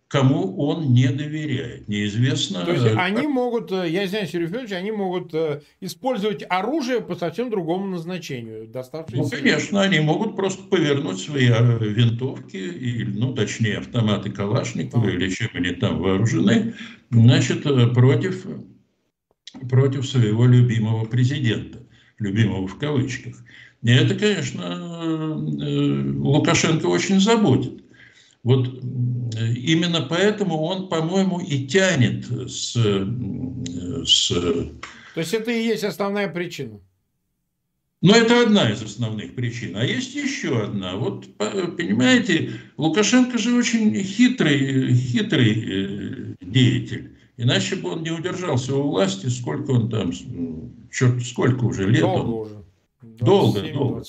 кому 0.09 0.57
он 0.57 0.91
не 0.91 1.07
доверяет. 1.07 1.88
Неизвестно... 1.88 2.65
То 2.65 2.71
есть 2.71 2.83
э, 2.83 2.95
они 2.95 3.27
могут, 3.27 3.71
э, 3.71 3.88
я 3.89 4.07
знаю, 4.07 4.25
Сергей 4.25 4.48
Федорович, 4.48 4.71
они 4.71 4.91
могут 4.91 5.33
э, 5.36 5.62
использовать 5.81 6.43
оружие 6.50 7.00
по 7.01 7.15
совсем 7.15 7.51
другому 7.51 7.86
назначению. 7.86 8.67
Ну, 9.13 9.29
конечно, 9.29 9.81
они 9.81 10.00
могут 10.00 10.36
просто 10.36 10.63
повернуть 10.63 11.19
свои 11.19 11.48
винтовки, 11.48 12.57
или, 12.57 13.12
ну, 13.12 13.36
точнее, 13.36 13.77
автоматы 13.77 14.31
Калашникова 14.31 15.07
или 15.07 15.29
чем 15.29 15.50
они 15.53 15.71
там 15.71 16.00
вооружены, 16.00 16.74
значит, 17.12 17.63
против, 17.93 18.45
против 19.70 20.08
своего 20.08 20.46
любимого 20.46 21.06
президента. 21.06 21.79
Любимого 22.20 22.68
в 22.68 22.77
кавычках. 22.77 23.36
И 23.82 23.89
это, 23.91 24.15
конечно, 24.15 25.36
Лукашенко 25.36 26.86
очень 26.88 27.20
заботит. 27.20 27.84
Вот 28.44 28.68
именно 29.39 30.01
поэтому 30.01 30.58
он, 30.62 30.89
по-моему, 30.89 31.39
и 31.39 31.65
тянет 31.65 32.25
с, 32.50 32.74
с... 34.06 34.27
То 34.27 35.20
есть 35.20 35.34
это 35.34 35.51
и 35.51 35.63
есть 35.63 35.84
основная 35.84 36.27
причина? 36.27 36.79
Но 38.01 38.15
это 38.15 38.44
одна 38.44 38.72
из 38.72 38.82
основных 38.82 39.36
причин. 39.36 39.75
А 39.75 39.84
есть 39.84 40.15
еще 40.15 40.63
одна. 40.63 40.96
Вот, 40.96 41.27
понимаете, 41.38 42.51
Лукашенко 42.77 43.38
же 43.38 43.53
очень 43.53 43.94
хитрый, 44.03 44.94
хитрый 44.94 45.63
э, 45.68 46.36
деятель. 46.39 47.18
Иначе 47.41 47.77
бы 47.77 47.91
он 47.91 48.03
не 48.03 48.12
удержался 48.12 48.75
у 48.75 48.89
власти, 48.89 49.27
сколько 49.27 49.72
он 49.72 49.89
там, 49.89 50.12
черт, 50.91 51.24
сколько 51.24 51.63
уже 51.63 51.89
лет. 51.89 52.01
Долго 52.01 52.27
он, 52.27 52.41
уже. 52.41 52.63
Долго, 53.01 53.62
долго. 53.74 54.03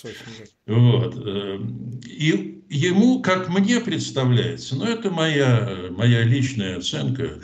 Вот. 0.67 1.15
Э, 1.25 1.61
и 2.07 2.65
ему, 2.69 3.23
как 3.23 3.49
мне 3.49 3.79
представляется, 3.79 4.75
но 4.75 4.85
ну, 4.85 4.91
это 4.91 5.11
моя, 5.13 5.91
моя 5.91 6.25
личная 6.25 6.79
оценка, 6.79 7.41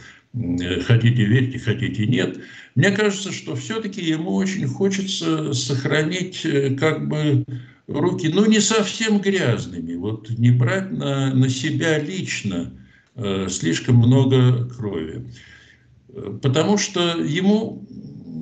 хотите 0.87 1.25
верьте, 1.25 1.61
хотите 1.61 2.09
нет, 2.09 2.39
мне 2.75 2.91
кажется, 2.91 3.31
что 3.31 3.55
все-таки 3.55 4.05
ему 4.05 4.35
очень 4.35 4.67
хочется 4.67 5.53
сохранить 5.53 6.45
э, 6.45 6.75
как 6.75 7.07
бы 7.07 7.45
руки, 7.87 8.27
ну 8.27 8.45
не 8.45 8.59
совсем 8.59 9.21
грязными, 9.21 9.95
вот 9.95 10.31
не 10.31 10.51
брать 10.51 10.91
на, 10.91 11.33
на 11.33 11.49
себя 11.49 12.01
лично 12.01 12.73
э, 13.15 13.47
слишком 13.49 13.99
много 13.99 14.69
крови. 14.69 15.31
Потому 16.43 16.79
что 16.79 17.01
ему 17.19 17.87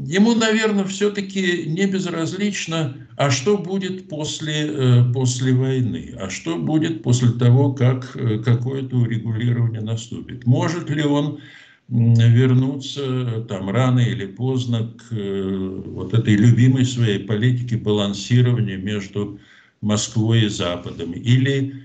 ему, 0.06 0.34
наверное, 0.34 0.84
все-таки 0.84 1.64
не 1.66 1.86
безразлично, 1.86 2.96
а 3.16 3.30
что 3.30 3.58
будет 3.58 4.08
после, 4.08 4.66
э, 4.66 5.12
после 5.12 5.52
войны, 5.52 6.14
а 6.20 6.30
что 6.30 6.56
будет 6.56 7.02
после 7.02 7.30
того, 7.30 7.72
как 7.72 8.16
э, 8.16 8.38
какое-то 8.38 8.96
урегулирование 8.96 9.80
наступит. 9.80 10.46
Может 10.46 10.90
ли 10.90 11.02
он 11.02 11.40
вернуться 11.88 13.44
там 13.46 13.68
рано 13.68 14.00
или 14.00 14.26
поздно 14.26 14.90
к 14.96 15.12
э, 15.12 15.82
вот 15.86 16.14
этой 16.14 16.34
любимой 16.34 16.84
своей 16.84 17.20
политике 17.20 17.76
балансирования 17.76 18.76
между 18.76 19.38
Москвой 19.80 20.44
и 20.44 20.48
Западом, 20.48 21.12
или 21.12 21.82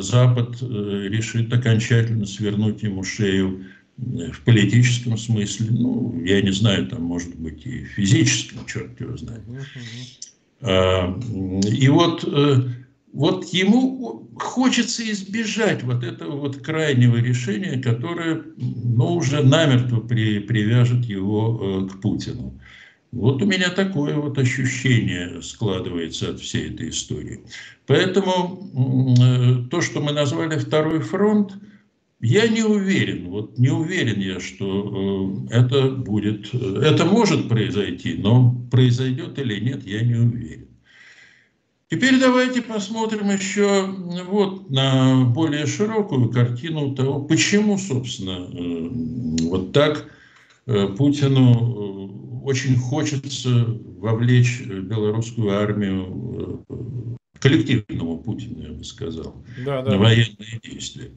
Запад 0.00 0.60
решит 0.60 1.50
окончательно 1.50 2.26
свернуть 2.26 2.82
ему 2.82 3.02
шею 3.02 3.64
в 3.98 4.40
политическом 4.44 5.16
смысле, 5.16 5.66
ну, 5.70 6.20
я 6.24 6.42
не 6.42 6.50
знаю, 6.50 6.86
там, 6.86 7.02
может 7.02 7.34
быть, 7.36 7.66
и 7.66 7.84
физическом, 7.84 8.66
черт 8.66 8.98
его 9.00 9.16
знает. 9.16 9.42
А, 10.60 11.18
и 11.68 11.88
вот, 11.88 12.24
э, 12.24 12.56
вот 13.12 13.44
ему 13.46 14.28
хочется 14.36 15.08
избежать 15.10 15.82
вот 15.82 16.02
этого 16.02 16.38
вот 16.38 16.58
крайнего 16.58 17.16
решения, 17.16 17.80
которое, 17.80 18.42
ну, 18.56 19.14
уже 19.14 19.42
намертво 19.42 20.00
при, 20.00 20.40
привяжет 20.40 21.04
его 21.04 21.86
э, 21.86 21.88
к 21.88 22.00
Путину. 22.00 22.58
Вот 23.12 23.42
у 23.42 23.46
меня 23.46 23.68
такое 23.68 24.14
вот 24.14 24.38
ощущение 24.38 25.42
складывается 25.42 26.30
от 26.30 26.40
всей 26.40 26.70
этой 26.70 26.88
истории. 26.88 27.42
Поэтому 27.86 28.70
э, 29.20 29.68
то, 29.68 29.82
что 29.82 30.00
мы 30.00 30.12
назвали 30.12 30.58
второй 30.58 31.00
фронт– 31.00 31.52
я 32.22 32.46
не 32.46 32.62
уверен, 32.62 33.28
вот 33.30 33.58
не 33.58 33.68
уверен 33.68 34.20
я, 34.20 34.38
что 34.38 35.44
э, 35.50 35.56
это 35.56 35.90
будет, 35.90 36.54
это 36.54 37.04
может 37.04 37.48
произойти, 37.48 38.14
но 38.14 38.54
произойдет 38.70 39.38
или 39.40 39.58
нет, 39.58 39.84
я 39.84 40.02
не 40.02 40.14
уверен. 40.14 40.68
Теперь 41.90 42.20
давайте 42.20 42.62
посмотрим 42.62 43.28
еще 43.28 43.86
вот 44.28 44.70
на 44.70 45.24
более 45.24 45.66
широкую 45.66 46.30
картину 46.30 46.94
того, 46.94 47.24
почему, 47.24 47.76
собственно, 47.76 48.48
э, 48.52 48.88
вот 49.42 49.72
так 49.72 50.08
э, 50.66 50.86
Путину 50.96 52.40
очень 52.44 52.76
хочется 52.76 53.66
вовлечь 53.98 54.62
белорусскую 54.62 55.50
армию 55.50 56.64
коллективному 57.40 58.18
Путину, 58.18 58.62
я 58.62 58.72
бы 58.72 58.84
сказал, 58.84 59.44
да, 59.64 59.82
да. 59.82 59.90
на 59.90 59.98
военные 59.98 60.60
действия. 60.62 61.10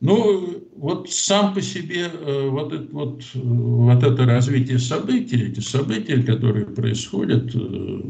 Ну, 0.00 0.68
вот 0.76 1.10
сам 1.10 1.54
по 1.54 1.62
себе 1.62 2.10
э, 2.12 2.48
вот 2.48 2.72
это, 2.72 2.86
вот, 2.92 3.22
вот 3.34 4.02
это 4.02 4.26
развитие 4.26 4.78
событий, 4.78 5.42
эти 5.42 5.60
события, 5.60 6.22
которые 6.22 6.66
происходят, 6.66 7.54
э, 7.54 8.00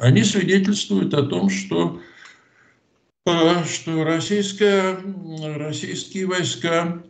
они 0.00 0.24
свидетельствуют 0.24 1.14
о 1.14 1.22
том, 1.22 1.48
что, 1.48 2.00
э, 3.24 3.64
что 3.64 4.02
российская, 4.02 4.98
российские 5.56 6.26
войска 6.26 7.02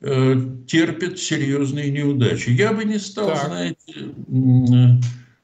терпят 0.00 1.18
серьезные 1.18 1.90
неудачи. 1.90 2.48
Я 2.48 2.72
бы 2.72 2.86
не 2.86 2.98
стал, 2.98 3.28
так. 3.28 3.46
знаете, 3.48 4.14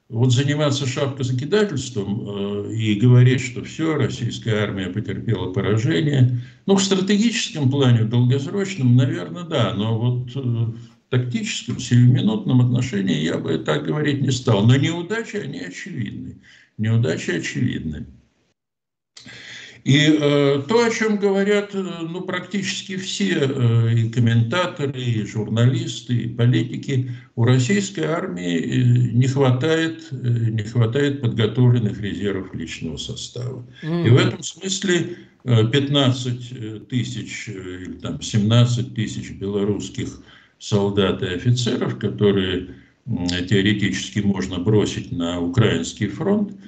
вот 0.08 0.32
заниматься 0.32 0.86
шапкозакидательством 0.86 2.68
э, 2.68 2.75
и 2.75 2.94
говорить, 2.94 3.40
что 3.40 3.64
все, 3.64 3.96
российская 3.96 4.62
армия 4.62 4.88
потерпела 4.88 5.52
поражение, 5.52 6.40
ну, 6.66 6.76
в 6.76 6.82
стратегическом 6.82 7.70
плане, 7.70 8.04
в 8.04 8.08
долгосрочном, 8.08 8.96
наверное, 8.96 9.44
да, 9.44 9.75
но 9.75 9.98
вот 9.98 10.30
э, 10.36 10.38
в 10.38 11.10
тактическом, 11.10 11.80
сиюминутном 11.80 12.60
отношении 12.60 13.22
я 13.22 13.38
бы 13.38 13.58
так 13.58 13.84
говорить 13.84 14.22
не 14.22 14.30
стал. 14.30 14.64
Но 14.66 14.76
неудачи, 14.76 15.36
они 15.36 15.60
очевидны. 15.60 16.40
Неудачи 16.78 17.30
очевидны. 17.30 18.06
И 19.87 20.19
э, 20.21 20.62
то, 20.66 20.85
о 20.85 20.90
чем 20.90 21.16
говорят 21.16 21.73
э, 21.73 21.81
ну, 21.81 22.23
практически 22.23 22.97
все 22.97 23.38
э, 23.38 23.95
и 23.95 24.11
комментаторы, 24.11 25.00
и 25.00 25.25
журналисты, 25.25 26.12
и 26.23 26.28
политики, 26.28 27.12
у 27.37 27.45
российской 27.45 28.00
армии 28.00 28.59
э, 28.59 28.83
не 29.12 29.28
хватает, 29.28 30.09
э, 30.11 30.16
не 30.16 30.64
хватает 30.64 31.21
подготовленных 31.21 32.00
резервов 32.00 32.52
личного 32.52 32.97
состава. 32.97 33.64
Mm-hmm. 33.85 34.07
И 34.07 34.11
в 34.11 34.16
этом 34.16 34.43
смысле 34.43 35.19
15 35.45 36.88
тысяч 36.88 37.49
или 37.49 37.93
там 38.02 38.21
17 38.21 38.93
тысяч 38.93 39.31
белорусских 39.38 40.21
солдат 40.59 41.23
и 41.23 41.26
офицеров, 41.26 41.97
которые 42.00 42.71
теоретически 43.49 44.19
можно 44.19 44.59
бросить 44.59 45.12
на 45.12 45.40
украинский 45.40 46.09
фронт, 46.09 46.59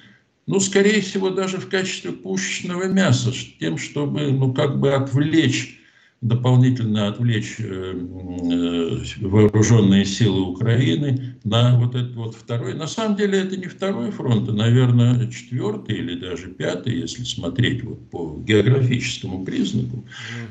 ну, 0.49 0.61
скорее 0.61 1.02
всего, 1.02 1.28
даже 1.28 1.59
в 1.59 1.69
качестве 1.69 2.11
пушечного 2.11 2.85
мяса, 2.85 3.31
тем, 3.61 3.76
чтобы, 3.76 4.33
ну, 4.33 4.55
как 4.55 4.81
бы 4.81 4.95
отвлечь, 4.95 5.78
дополнительно 6.23 7.09
отвлечь 7.09 7.57
э, 7.59 7.95
э, 7.95 9.26
вооруженные 9.26 10.07
силы 10.07 10.40
Украины 10.40 11.37
на 11.45 11.78
вот 11.78 11.95
этот 11.95 12.17
вот 12.17 12.35
второй. 12.35 12.73
На 12.75 12.87
самом 12.87 13.17
деле 13.17 13.40
это 13.40 13.59
не 13.59 13.67
второй 13.67 14.11
фронт, 14.11 14.49
а, 14.49 14.52
наверное, 14.52 15.31
четвертый 15.31 15.99
или 15.99 16.19
даже 16.19 16.49
пятый, 16.49 16.99
если 16.99 17.25
смотреть 17.25 17.85
вот 17.85 18.11
по 18.11 18.43
географическому 18.43 19.45
признаку. 19.45 20.07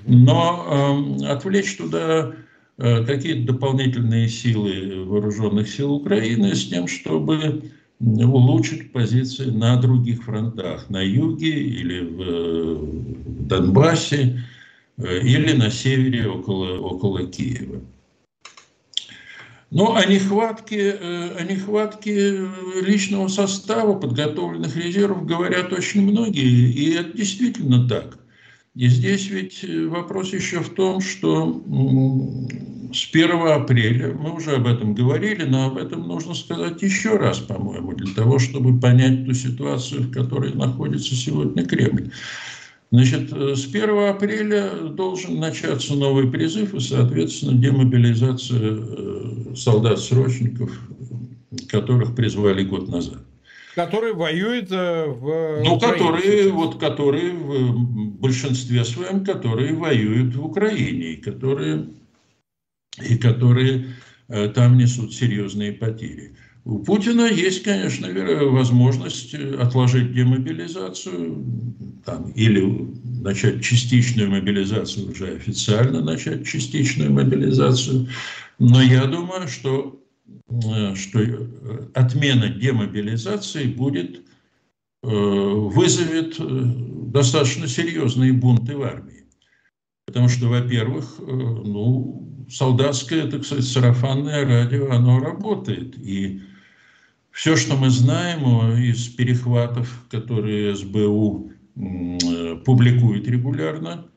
Но 0.05 1.17
э, 1.19 1.25
отвлечь 1.25 1.75
туда 1.75 2.33
э, 2.77 3.03
какие-то 3.03 3.51
дополнительные 3.51 4.29
силы 4.29 5.05
вооруженных 5.05 5.67
сил 5.67 5.91
Украины 5.91 6.53
с 6.55 6.67
тем, 6.67 6.87
чтобы 6.87 7.71
улучшить 7.99 8.91
позиции 8.91 9.49
на 9.49 9.77
других 9.77 10.23
фронтах, 10.23 10.89
на 10.89 11.01
юге 11.01 11.59
или 11.61 12.01
в 12.01 13.47
Донбассе, 13.47 14.43
э, 14.97 15.19
или 15.21 15.53
на 15.53 15.71
севере 15.71 16.27
около, 16.27 16.77
около 16.79 17.25
Киева. 17.25 17.81
Но 19.69 19.95
о 19.95 20.05
нехватке, 20.05 20.91
э, 20.91 21.35
о 21.37 21.43
нехватке 21.43 22.47
личного 22.81 23.27
состава, 23.27 23.99
подготовленных 23.99 24.77
резервов 24.77 25.25
говорят 25.25 25.73
очень 25.73 26.03
многие, 26.03 26.71
и 26.71 26.93
это 26.93 27.17
действительно 27.17 27.87
так. 27.87 28.17
И 28.75 28.87
здесь 28.87 29.27
ведь 29.29 29.65
вопрос 29.89 30.33
еще 30.33 30.59
в 30.59 30.69
том, 30.69 31.01
что 31.01 31.63
с 32.93 33.09
1 33.11 33.31
апреля, 33.47 34.13
мы 34.13 34.33
уже 34.35 34.51
об 34.55 34.67
этом 34.67 34.93
говорили, 34.95 35.43
но 35.43 35.67
об 35.67 35.77
этом 35.77 36.07
нужно 36.07 36.33
сказать 36.33 36.81
еще 36.81 37.17
раз, 37.17 37.39
по-моему, 37.39 37.93
для 37.93 38.13
того, 38.13 38.39
чтобы 38.39 38.79
понять 38.79 39.25
ту 39.25 39.33
ситуацию, 39.33 40.03
в 40.03 40.11
которой 40.11 40.53
находится 40.53 41.15
сегодня 41.15 41.65
Кремль. 41.65 42.11
Значит, 42.91 43.31
с 43.31 43.65
1 43.65 43.89
апреля 44.09 44.69
должен 44.89 45.39
начаться 45.39 45.93
новый 45.95 46.29
призыв 46.31 46.73
и, 46.73 46.79
соответственно, 46.79 47.53
демобилизация 47.53 48.59
э, 48.61 49.55
солдат-срочников, 49.55 50.71
которых 51.69 52.15
призвали 52.15 52.63
год 52.63 52.87
назад. 52.87 53.19
Которые 53.75 54.13
воюют 54.13 54.71
э, 54.71 55.05
в 55.05 55.63
Ну, 55.65 55.75
Украине. 55.75 55.97
которые, 55.99 56.51
вот, 56.51 56.79
которые 56.79 57.31
в 57.33 58.19
большинстве 58.19 58.85
своем, 58.85 59.25
которые 59.25 59.73
воюют 59.73 60.35
в 60.35 60.45
Украине, 60.45 61.13
и 61.13 61.17
которые 61.17 61.87
и 63.01 63.17
которые 63.17 63.87
э, 64.27 64.49
там 64.49 64.77
несут 64.77 65.13
серьезные 65.13 65.73
потери. 65.73 66.35
У 66.65 66.79
Путина 66.79 67.27
есть, 67.27 67.63
конечно, 67.63 68.09
возможность 68.51 69.33
э, 69.33 69.55
отложить 69.55 70.13
демобилизацию 70.13 71.45
там, 72.05 72.31
или 72.31 72.87
начать 73.21 73.63
частичную 73.63 74.29
мобилизацию, 74.29 75.11
уже 75.11 75.35
официально 75.35 76.01
начать 76.01 76.45
частичную 76.45 77.11
мобилизацию. 77.11 78.07
Но 78.59 78.81
я 78.81 79.05
думаю, 79.05 79.47
что, 79.47 80.01
э, 80.49 80.95
что 80.95 81.19
отмена 81.93 82.49
демобилизации 82.49 83.65
будет, 83.65 84.21
вызовет 85.03 86.37
достаточно 87.11 87.67
серьезные 87.67 88.33
бунты 88.33 88.75
в 88.75 88.81
армии. 88.81 89.25
Потому 90.05 90.27
что, 90.27 90.47
во-первых, 90.47 91.19
ну, 91.19 92.27
солдатское, 92.49 93.27
так 93.27 93.45
сказать, 93.45 93.65
сарафанное 93.65 94.45
радио, 94.45 94.91
оно 94.91 95.19
работает. 95.19 95.97
И 95.97 96.41
все, 97.31 97.55
что 97.55 97.75
мы 97.75 97.89
знаем 97.89 98.71
из 98.81 99.07
перехватов, 99.07 100.05
которые 100.09 100.75
СБУ 100.75 101.51
публикует 102.65 103.27
регулярно, 103.27 104.07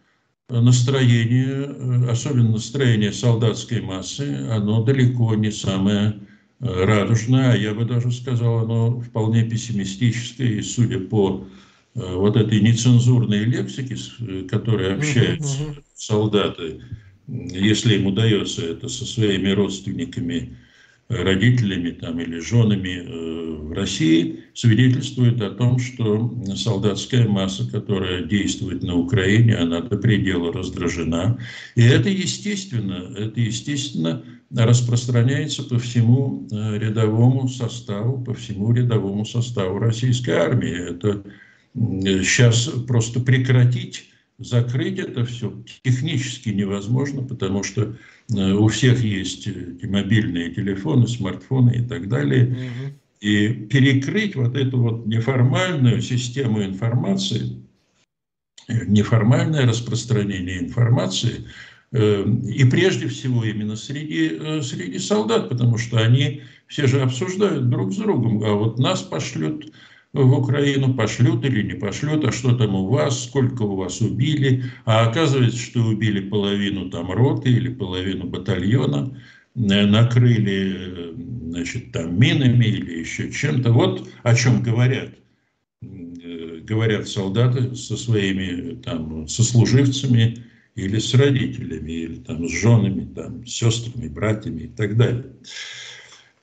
настроение, 0.50 2.10
особенно 2.10 2.52
настроение 2.52 3.12
солдатской 3.12 3.80
массы, 3.80 4.48
оно 4.50 4.82
далеко 4.82 5.34
не 5.34 5.50
самое 5.50 6.20
э, 6.60 6.84
радужное, 6.84 7.52
а 7.52 7.56
я 7.56 7.72
бы 7.74 7.84
даже 7.84 8.10
сказал, 8.10 8.64
оно 8.64 9.00
вполне 9.00 9.44
пессимистическое, 9.44 10.48
и 10.48 10.62
судя 10.62 10.98
по 10.98 11.46
э, 11.94 12.14
вот 12.14 12.36
этой 12.36 12.60
нецензурной 12.60 13.44
лексике, 13.44 13.96
с 13.96 14.16
э, 14.20 14.46
которой 14.50 14.94
общаются 14.94 15.58
солдаты, 15.94 16.80
если 17.30 17.94
им 17.94 18.06
удается 18.06 18.66
это 18.66 18.88
со 18.88 19.04
своими 19.04 19.50
родственниками, 19.50 20.56
родителями 21.08 21.90
там, 21.90 22.20
или 22.20 22.38
женами 22.40 23.02
э, 23.04 23.56
в 23.62 23.72
России, 23.72 24.40
свидетельствует 24.54 25.40
о 25.40 25.50
том, 25.50 25.78
что 25.78 26.32
солдатская 26.56 27.26
масса, 27.26 27.68
которая 27.70 28.22
действует 28.22 28.82
на 28.82 28.96
Украине, 28.96 29.56
она 29.56 29.80
до 29.80 29.96
предела 29.96 30.52
раздражена. 30.52 31.38
И 31.74 31.82
это 31.82 32.08
естественно, 32.08 33.12
это 33.16 33.40
естественно 33.40 34.24
распространяется 34.54 35.62
по 35.62 35.78
всему 35.78 36.48
э, 36.50 36.78
рядовому 36.78 37.48
составу, 37.48 38.22
по 38.24 38.34
всему 38.34 38.72
рядовому 38.72 39.24
составу 39.24 39.78
российской 39.78 40.30
армии. 40.30 40.90
Это 40.90 41.22
сейчас 41.74 42.66
просто 42.88 43.20
прекратить 43.20 44.09
закрыть 44.40 44.98
это 44.98 45.24
все 45.24 45.62
технически 45.82 46.48
невозможно, 46.48 47.22
потому 47.22 47.62
что 47.62 47.96
э, 48.34 48.52
у 48.52 48.68
всех 48.68 49.04
есть 49.04 49.46
эти 49.46 49.84
мобильные 49.84 50.50
телефоны, 50.50 51.06
смартфоны 51.06 51.76
и 51.76 51.82
так 51.86 52.08
далее. 52.08 52.46
Угу. 52.46 52.94
И 53.20 53.48
перекрыть 53.66 54.34
вот 54.34 54.56
эту 54.56 54.78
вот 54.78 55.06
неформальную 55.06 56.00
систему 56.00 56.64
информации, 56.64 57.62
неформальное 58.66 59.66
распространение 59.66 60.58
информации, 60.58 61.46
э, 61.92 62.24
и 62.48 62.64
прежде 62.64 63.08
всего 63.08 63.44
именно 63.44 63.76
среди, 63.76 64.38
э, 64.40 64.62
среди 64.62 64.98
солдат, 64.98 65.50
потому 65.50 65.76
что 65.76 65.98
они 65.98 66.42
все 66.66 66.86
же 66.86 67.02
обсуждают 67.02 67.68
друг 67.68 67.92
с 67.92 67.96
другом, 67.96 68.42
а 68.42 68.54
вот 68.54 68.78
нас 68.78 69.02
пошлют 69.02 69.70
в 70.12 70.38
Украину, 70.38 70.94
пошлют 70.94 71.44
или 71.44 71.62
не 71.62 71.74
пошлют, 71.74 72.24
а 72.24 72.32
что 72.32 72.56
там 72.56 72.74
у 72.74 72.88
вас, 72.88 73.24
сколько 73.24 73.62
у 73.62 73.76
вас 73.76 74.00
убили, 74.00 74.64
а 74.84 75.08
оказывается, 75.08 75.58
что 75.58 75.80
убили 75.80 76.20
половину 76.20 76.90
там 76.90 77.12
роты 77.12 77.50
или 77.50 77.68
половину 77.68 78.26
батальона, 78.26 79.16
э, 79.54 79.86
накрыли, 79.86 80.74
э, 80.76 81.12
значит, 81.50 81.92
там 81.92 82.18
минами 82.18 82.64
или 82.64 83.00
еще 83.00 83.30
чем-то. 83.30 83.72
Вот 83.72 84.08
о 84.22 84.34
чем 84.34 84.62
говорят. 84.62 85.14
Э, 85.82 86.60
говорят 86.62 87.08
солдаты 87.08 87.74
со 87.76 87.96
своими 87.96 88.74
там 88.76 89.28
сослуживцами 89.28 90.44
или 90.74 90.98
с 90.98 91.14
родителями, 91.14 91.92
или 91.92 92.16
там 92.16 92.48
с 92.48 92.52
женами, 92.52 93.12
там, 93.14 93.46
с 93.46 93.50
сестрами, 93.50 94.08
братьями 94.08 94.62
и 94.62 94.68
так 94.68 94.96
далее. 94.96 95.26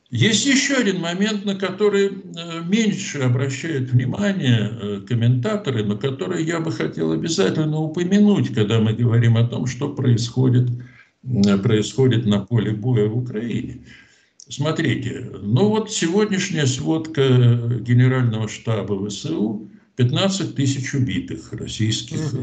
Есть 0.10 0.46
еще 0.46 0.76
один 0.76 1.02
момент, 1.02 1.43
на 1.43 1.56
который 1.56 2.08
э, 2.08 2.62
меньше 2.63 3.20
обращают 3.20 3.89
внимание 3.89 4.72
э, 4.72 5.02
комментаторы, 5.06 5.84
но 5.84 5.98
который 5.98 6.46
я 6.46 6.62
бы 6.62 6.72
хотел 6.72 7.12
обязательно 7.12 7.80
упомянуть, 7.80 8.54
когда 8.54 8.80
мы 8.80 8.93
говорим 8.93 9.36
о 9.36 9.46
том, 9.46 9.65
что 9.65 9.93
происходит, 9.93 10.70
э, 11.24 11.58
происходит 11.58 12.26
на 12.26 12.39
поле 12.39 12.72
боя 12.72 13.08
в 13.10 13.17
Украине. 13.17 13.80
Смотрите, 14.48 15.30
ну 15.41 15.67
вот 15.67 15.91
сегодняшняя 15.91 16.67
сводка 16.67 17.28
Генерального 17.82 18.48
штаба 18.48 19.10
ВСУ 19.10 19.70
15 19.98 20.56
тысяч 20.56 20.93
убитых 20.93 21.52
российских 21.52 22.34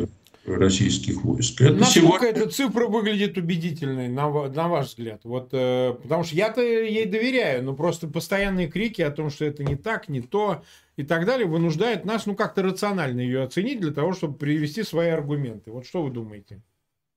российских 0.46 1.22
войск. 1.22 1.60
Это 1.60 1.74
Насколько 1.74 2.26
сегодня... 2.26 2.28
эта 2.28 2.50
цифра 2.50 2.86
выглядит 2.86 3.38
убедительной, 3.38 4.08
на, 4.08 4.30
на 4.48 4.68
ваш 4.68 4.88
взгляд? 4.88 5.20
Вот, 5.24 5.50
э, 5.52 5.94
потому 6.02 6.24
что 6.24 6.36
я-то 6.36 6.60
ей 6.60 7.06
доверяю, 7.06 7.64
но 7.64 7.74
просто 7.74 8.08
постоянные 8.08 8.68
крики 8.68 9.02
о 9.02 9.10
том, 9.10 9.30
что 9.30 9.44
это 9.44 9.64
не 9.64 9.76
так, 9.76 10.08
не 10.08 10.20
то 10.20 10.62
и 10.96 11.02
так 11.02 11.26
далее, 11.26 11.46
вынуждают 11.46 12.04
нас 12.04 12.26
ну 12.26 12.34
как-то 12.34 12.62
рационально 12.62 13.20
ее 13.20 13.42
оценить 13.42 13.80
для 13.80 13.92
того, 13.92 14.12
чтобы 14.12 14.36
привести 14.36 14.82
свои 14.82 15.08
аргументы. 15.08 15.70
Вот 15.70 15.86
что 15.86 16.02
вы 16.02 16.10
думаете? 16.10 16.62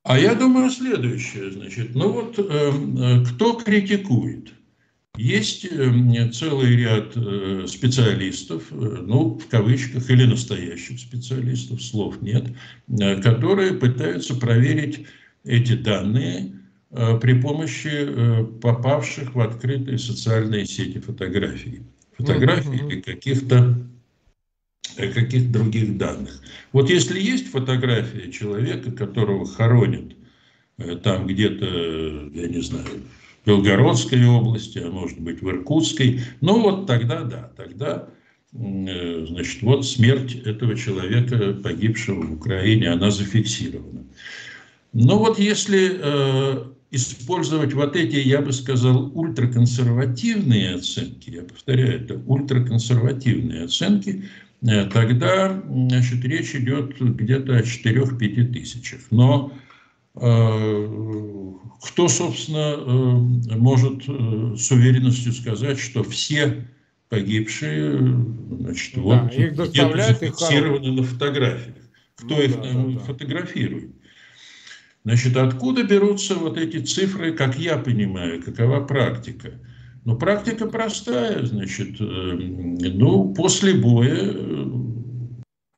А 0.04 0.18
я 0.18 0.36
думаю 0.36 0.70
следующее, 0.70 1.52
значит, 1.52 1.94
ну 1.94 2.12
вот 2.12 2.40
э, 2.40 2.44
э 2.44 3.26
кто 3.26 3.54
критикует? 3.54 4.54
Есть 5.18 5.66
эм, 5.66 6.32
целый 6.32 6.76
ряд 6.76 7.14
э, 7.16 7.66
специалистов, 7.68 8.64
э, 8.72 8.76
ну, 8.76 9.40
в 9.40 9.48
кавычках, 9.48 10.10
или 10.12 10.26
настоящих 10.26 11.00
специалистов, 11.00 11.82
слов 11.82 12.22
нет, 12.22 12.46
э, 12.88 13.22
которые 13.22 13.74
пытаются 13.74 14.36
проверить 14.36 15.08
эти 15.44 15.74
данные 15.74 16.54
при 16.90 17.34
помощи 17.42 18.46
попавших 18.62 19.36
в 19.36 19.42
открытые 19.42 19.98
социальные 19.98 20.66
сети 20.66 21.00
фотографий. 21.00 21.82
Фотографий 22.18 22.78
или 22.78 23.02
каких-то 23.02 23.76
каких 24.96 25.52
других 25.52 25.98
данных. 25.98 26.42
Вот 26.72 26.90
если 26.90 27.20
есть 27.20 27.52
фотография 27.52 28.32
человека, 28.32 28.92
которого 28.92 29.46
хоронят 29.46 30.16
там 31.04 31.28
где-то, 31.28 31.66
я 32.34 32.48
не 32.48 32.62
знаю, 32.62 32.88
Белгородской 33.48 34.28
области, 34.28 34.78
а 34.80 34.92
может 34.92 35.20
быть 35.22 35.42
в 35.42 35.50
Иркутской. 35.50 36.22
Ну 36.42 36.62
вот 36.62 36.86
тогда 36.86 37.24
да, 37.24 37.50
тогда 37.56 38.10
э, 38.52 39.26
значит, 39.26 39.62
вот 39.62 39.88
смерть 39.88 40.36
этого 40.36 40.76
человека, 40.76 41.54
погибшего 41.54 42.24
в 42.24 42.34
Украине, 42.34 42.92
она 42.92 43.10
зафиксирована. 43.10 44.04
Но 44.92 45.18
вот 45.18 45.40
если 45.40 45.98
э, 45.98 46.66
использовать 46.92 47.74
вот 47.74 47.96
эти, 47.96 48.18
я 48.18 48.42
бы 48.42 48.52
сказал, 48.52 49.12
ультраконсервативные 49.18 50.76
оценки, 50.76 51.30
я 51.30 51.44
повторяю, 51.44 52.04
это 52.04 52.16
ультраконсервативные 52.16 53.64
оценки, 53.64 54.26
э, 54.62 54.86
тогда 54.92 55.64
значит, 55.70 56.26
речь 56.26 56.54
идет 56.54 57.00
где-то 57.00 57.56
о 57.56 57.62
4-5 57.62 58.52
тысячах. 58.52 59.00
Но 59.10 59.54
кто, 60.18 62.08
собственно, 62.08 62.76
э, 62.78 63.56
может 63.56 64.04
э, 64.08 64.56
с 64.58 64.72
уверенностью 64.72 65.32
сказать, 65.32 65.80
что 65.80 66.04
все 66.04 66.68
погибшие, 67.10 67.98
значит, 68.50 68.96
да, 68.96 69.02
вот 69.02 69.34
где-то 69.34 69.98
зафиксированы 69.98 70.92
на 70.92 71.04
фотографиях? 71.04 71.76
Кто 72.16 72.36
ну, 72.36 72.42
их 72.42 72.56
да, 72.56 72.62
там 72.62 72.94
да, 72.96 73.00
фотографирует? 73.00 73.92
Значит, 75.06 75.38
откуда 75.38 75.84
берутся 75.84 76.36
вот 76.36 76.58
эти 76.58 76.80
цифры, 76.80 77.32
как 77.34 77.58
я 77.58 77.78
понимаю, 77.78 78.42
какова 78.44 78.84
практика? 78.84 79.54
Ну, 80.04 80.18
практика 80.18 80.68
простая, 80.68 81.46
значит, 81.46 82.02
э, 82.02 82.04
ну, 82.04 83.34
после 83.34 83.76
боя 83.76 84.34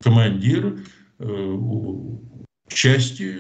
командир 0.02 0.80
части 2.74 3.36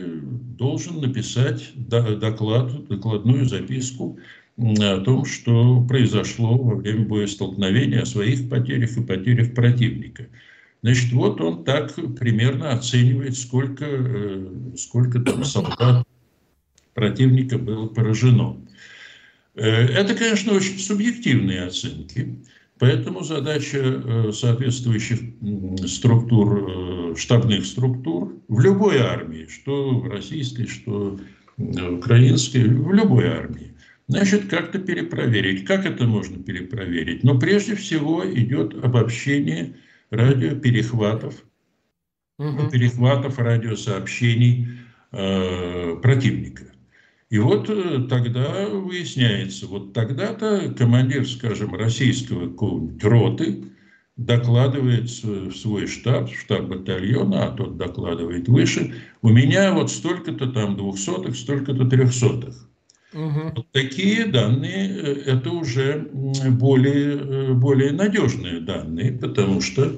должен 0.57 1.01
написать 1.01 1.71
доклад, 1.75 2.87
докладную 2.87 3.45
записку 3.45 4.19
о 4.57 4.99
том, 4.99 5.25
что 5.25 5.81
произошло 5.87 6.57
во 6.57 6.75
время 6.75 7.05
боестолкновения, 7.05 8.01
о 8.01 8.05
своих 8.05 8.49
потерях 8.49 8.97
и 8.97 9.03
потерях 9.03 9.53
противника. 9.53 10.27
Значит, 10.81 11.11
вот 11.11 11.41
он 11.41 11.63
так 11.63 11.93
примерно 12.17 12.71
оценивает, 12.71 13.37
сколько, 13.37 13.85
э, 13.85 14.47
сколько 14.77 15.19
там 15.19 15.43
солдат 15.43 16.05
противника 16.93 17.57
было 17.57 17.87
поражено. 17.87 18.57
Э, 19.55 19.63
это, 19.63 20.15
конечно, 20.15 20.53
очень 20.53 20.79
субъективные 20.79 21.63
оценки. 21.63 22.37
Поэтому 22.79 23.23
задача 23.23 23.77
э, 23.77 24.31
соответствующих 24.31 25.19
структур, 25.85 27.11
э, 27.11 27.15
штабных 27.17 27.65
структур 27.65 28.41
в 28.47 28.59
любой 28.61 28.99
армии, 28.99 29.47
что 29.47 30.07
российской, 30.09 30.65
что 30.65 31.19
украинской, 31.57 32.63
в 32.63 32.93
любой 32.93 33.27
армии, 33.27 33.75
значит, 34.07 34.47
как-то 34.47 34.79
перепроверить. 34.79 35.65
Как 35.65 35.85
это 35.85 36.05
можно 36.05 36.41
перепроверить? 36.41 37.23
Но 37.23 37.37
прежде 37.37 37.75
всего 37.75 38.23
идет 38.25 38.73
обобщение 38.81 39.75
радиоперехватов, 40.09 41.35
угу. 42.37 42.69
перехватов 42.69 43.39
радиосообщений 43.39 44.69
э, 45.11 45.97
противника. 46.01 46.71
И 47.29 47.37
вот 47.37 47.69
э, 47.69 48.07
тогда 48.09 48.67
выясняется, 48.67 49.67
вот 49.67 49.93
тогда-то 49.93 50.73
командир, 50.75 51.27
скажем, 51.27 51.75
российского 51.75 52.49
какого-нибудь 52.49 53.03
роты 53.03 53.63
докладывает 54.17 55.09
в 55.09 55.51
свой 55.53 55.87
штаб, 55.87 56.29
в 56.29 56.37
штаб 56.37 56.63
батальона, 56.63 57.45
а 57.45 57.51
тот 57.51 57.77
докладывает 57.77 58.49
выше, 58.49 58.95
у 59.21 59.29
меня 59.29 59.73
вот 59.73 59.91
столько-то 59.91 60.47
там 60.47 60.75
двухсотых, 60.75 61.35
столько-то 61.35 61.85
трехсотых. 61.85 62.67
Угу. 63.13 63.53
Вот 63.55 63.71
такие 63.71 64.25
данные, 64.25 64.89
э, 64.89 65.13
это 65.25 65.51
уже 65.51 66.09
более, 66.49 67.17
э, 67.17 67.53
более 67.53 67.91
надежные 67.91 68.59
данные, 68.59 69.13
потому 69.13 69.61
что 69.61 69.95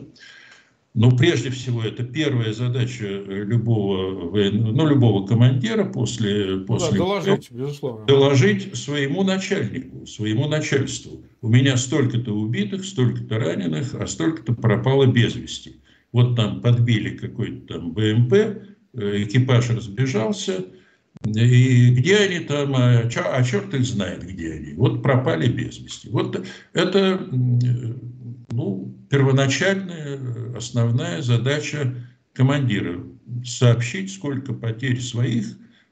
ну, 0.94 1.16
прежде 1.16 1.50
всего, 1.52 1.84
это 1.84 2.04
первая 2.04 2.52
задача 2.52 3.06
любого, 3.06 4.30
ну, 4.52 4.88
любого 4.88 5.26
командира 5.26 5.86
после... 5.86 6.58
после 6.58 6.92
да, 6.92 6.98
доложить, 6.98 7.52
безусловно. 7.52 8.06
Доложить 8.06 8.76
своему 8.76 9.24
начальнику, 9.24 10.06
своему 10.06 10.50
начальству. 10.50 11.24
У 11.42 11.48
меня 11.48 11.78
столько-то 11.78 12.34
убитых, 12.34 12.84
столько-то 12.84 13.40
раненых, 13.40 13.96
а 13.96 14.06
столько-то 14.06 14.54
пропало 14.54 15.06
без 15.06 15.34
вести. 15.36 15.78
Вот 16.12 16.36
там 16.36 16.62
подбили 16.62 17.16
какой-то 17.16 17.74
там 17.76 17.94
БМП, 17.94 18.34
э, 18.34 19.24
экипаж 19.24 19.70
разбежался, 19.70 20.66
и 21.26 21.92
где 21.92 22.18
они 22.18 22.40
там, 22.40 22.76
а, 22.76 23.04
а 23.08 23.44
черт 23.44 23.74
их 23.74 23.86
знает, 23.86 24.28
где 24.28 24.54
они. 24.54 24.74
Вот 24.74 25.02
пропали 25.02 25.48
без 25.48 25.80
вести. 25.80 26.10
Вот 26.10 26.46
это 26.74 27.28
ну, 28.52 28.94
первоначальная, 29.12 30.20
основная 30.56 31.22
задача 31.22 31.94
командира– 32.34 33.04
сообщить, 33.46 34.12
сколько 34.14 34.54
потерь 34.54 35.02
своих, 35.02 35.46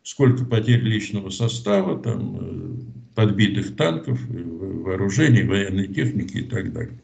сколько 0.04 0.46
потерь 0.46 0.82
личного 0.82 1.30
состава, 1.30 2.02
там, 2.02 2.38
э, 2.40 2.80
подбитых 3.16 3.76
танков, 3.76 4.20
э, 4.30 4.42
вооружений, 4.42 5.44
военной 5.44 5.94
техники 5.94 6.38
и 6.38 6.44
так 6.44 6.72
далее. 6.72 7.02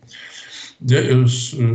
Э, 0.90 1.26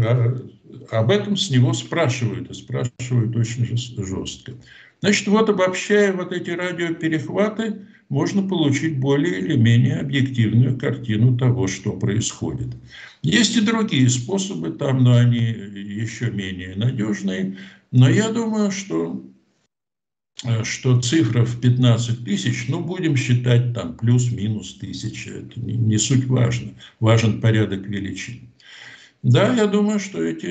а, 0.07 1.01
об 1.01 1.11
этом 1.11 1.37
с 1.37 1.51
него 1.51 1.75
спрашивают, 1.75 2.51
и 2.51 2.55
спрашивают 2.55 3.37
очень 3.37 3.77
жестко. 3.77 4.55
Значит, 5.01 5.29
вот 5.29 5.49
обобщая 5.49 6.13
вот 6.13 6.33
эти 6.33 6.51
радиоперехваты, 6.51 7.87
можно 8.11 8.47
получить 8.47 8.99
более 8.99 9.39
или 9.39 9.57
менее 9.57 9.97
объективную 9.97 10.77
картину 10.77 11.39
того, 11.39 11.69
что 11.69 11.93
происходит. 11.93 12.69
Есть 13.23 13.57
и 13.57 13.61
другие 13.61 14.11
способы 14.11 14.71
там, 14.71 15.03
но 15.03 15.17
они 15.17 15.39
еще 15.39 16.31
менее 16.31 16.75
надежные. 16.77 17.57
Но 17.93 18.11
я 18.11 18.31
думаю, 18.31 18.71
что, 18.73 19.25
э, 20.45 20.65
что 20.65 21.01
цифра 21.01 21.45
в 21.45 21.61
15 21.61 22.25
тысяч, 22.25 22.67
ну, 22.69 22.81
будем 22.81 23.17
считать 23.17 23.73
там 23.73 23.97
плюс-минус 23.97 24.75
тысяча, 24.75 25.31
это 25.31 25.61
не, 25.61 25.75
не 25.75 25.97
суть 25.97 26.27
важно. 26.27 26.73
Важен 26.99 27.41
порядок 27.41 27.87
величин. 27.87 28.50
Да, 29.23 29.55
я 29.55 29.67
думаю, 29.67 29.99
что 29.99 30.23
эти, 30.23 30.47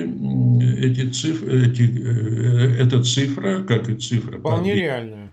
эти 0.80 1.10
цифры, 1.10 1.68
эти, 1.68 1.82
э, 1.82 2.84
эта 2.84 3.04
цифра, 3.04 3.64
как 3.64 3.90
и 3.90 3.96
цифра... 3.96 4.38
Вполне 4.38 4.76
реальная. 4.76 5.32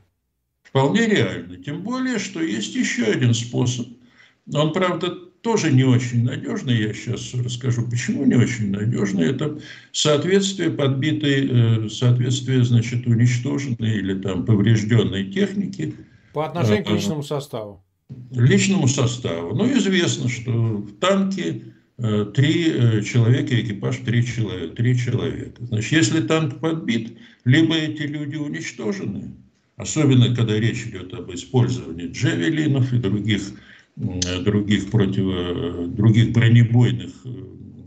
Вполне 0.63 1.07
реально. 1.07 1.57
Тем 1.57 1.83
более, 1.83 2.19
что 2.19 2.41
есть 2.41 2.75
еще 2.75 3.05
один 3.05 3.35
способ. 3.35 3.87
Он, 4.53 4.73
правда, 4.73 5.11
тоже 5.43 5.71
не 5.71 5.85
очень 5.85 6.25
надежный. 6.25 6.77
Я 6.77 6.95
сейчас 6.95 7.35
расскажу, 7.35 7.87
почему 7.89 8.25
не 8.25 8.35
очень 8.35 8.71
надежный. 8.71 9.31
Это 9.31 9.61
соответствие 9.93 10.71
подбитой, 10.71 11.87
э, 11.87 11.89
соответствие, 11.91 12.65
значит, 12.65 13.07
уничтоженной 13.07 13.99
или 13.99 14.21
там 14.21 14.47
поврежденной 14.47 15.31
техники. 15.31 15.95
По 16.33 16.47
отношению 16.47 16.85
к 16.85 16.91
а, 16.91 16.95
личному 16.95 17.23
составу. 17.23 17.85
личному 18.33 18.89
составу. 18.89 19.55
Ну, 19.55 19.71
известно, 19.77 20.29
что 20.29 20.51
в 20.53 20.99
танке 20.99 21.63
три 21.99 22.71
э, 22.71 23.03
человека, 23.03 23.59
экипаж 23.59 23.99
три 23.99 24.25
человека, 24.25 24.77
три 24.77 24.99
человека. 24.99 25.65
Значит, 25.65 25.93
если 25.93 26.21
танк 26.21 26.61
подбит, 26.61 27.17
либо 27.45 27.75
эти 27.75 28.03
люди 28.03 28.37
уничтожены, 28.37 29.35
особенно 29.77 30.35
когда 30.35 30.59
речь 30.59 30.87
идет 30.87 31.15
об 31.15 31.33
использовании 31.33 32.09
джевелинов 32.09 32.93
и 32.93 32.99
других, 32.99 33.43
других, 33.97 34.91
против, 34.91 35.95
других 35.95 36.33
бронебойных 36.33 37.13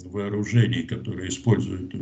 вооружений, 0.05 0.83
которые 0.83 1.29
используют 1.29 1.93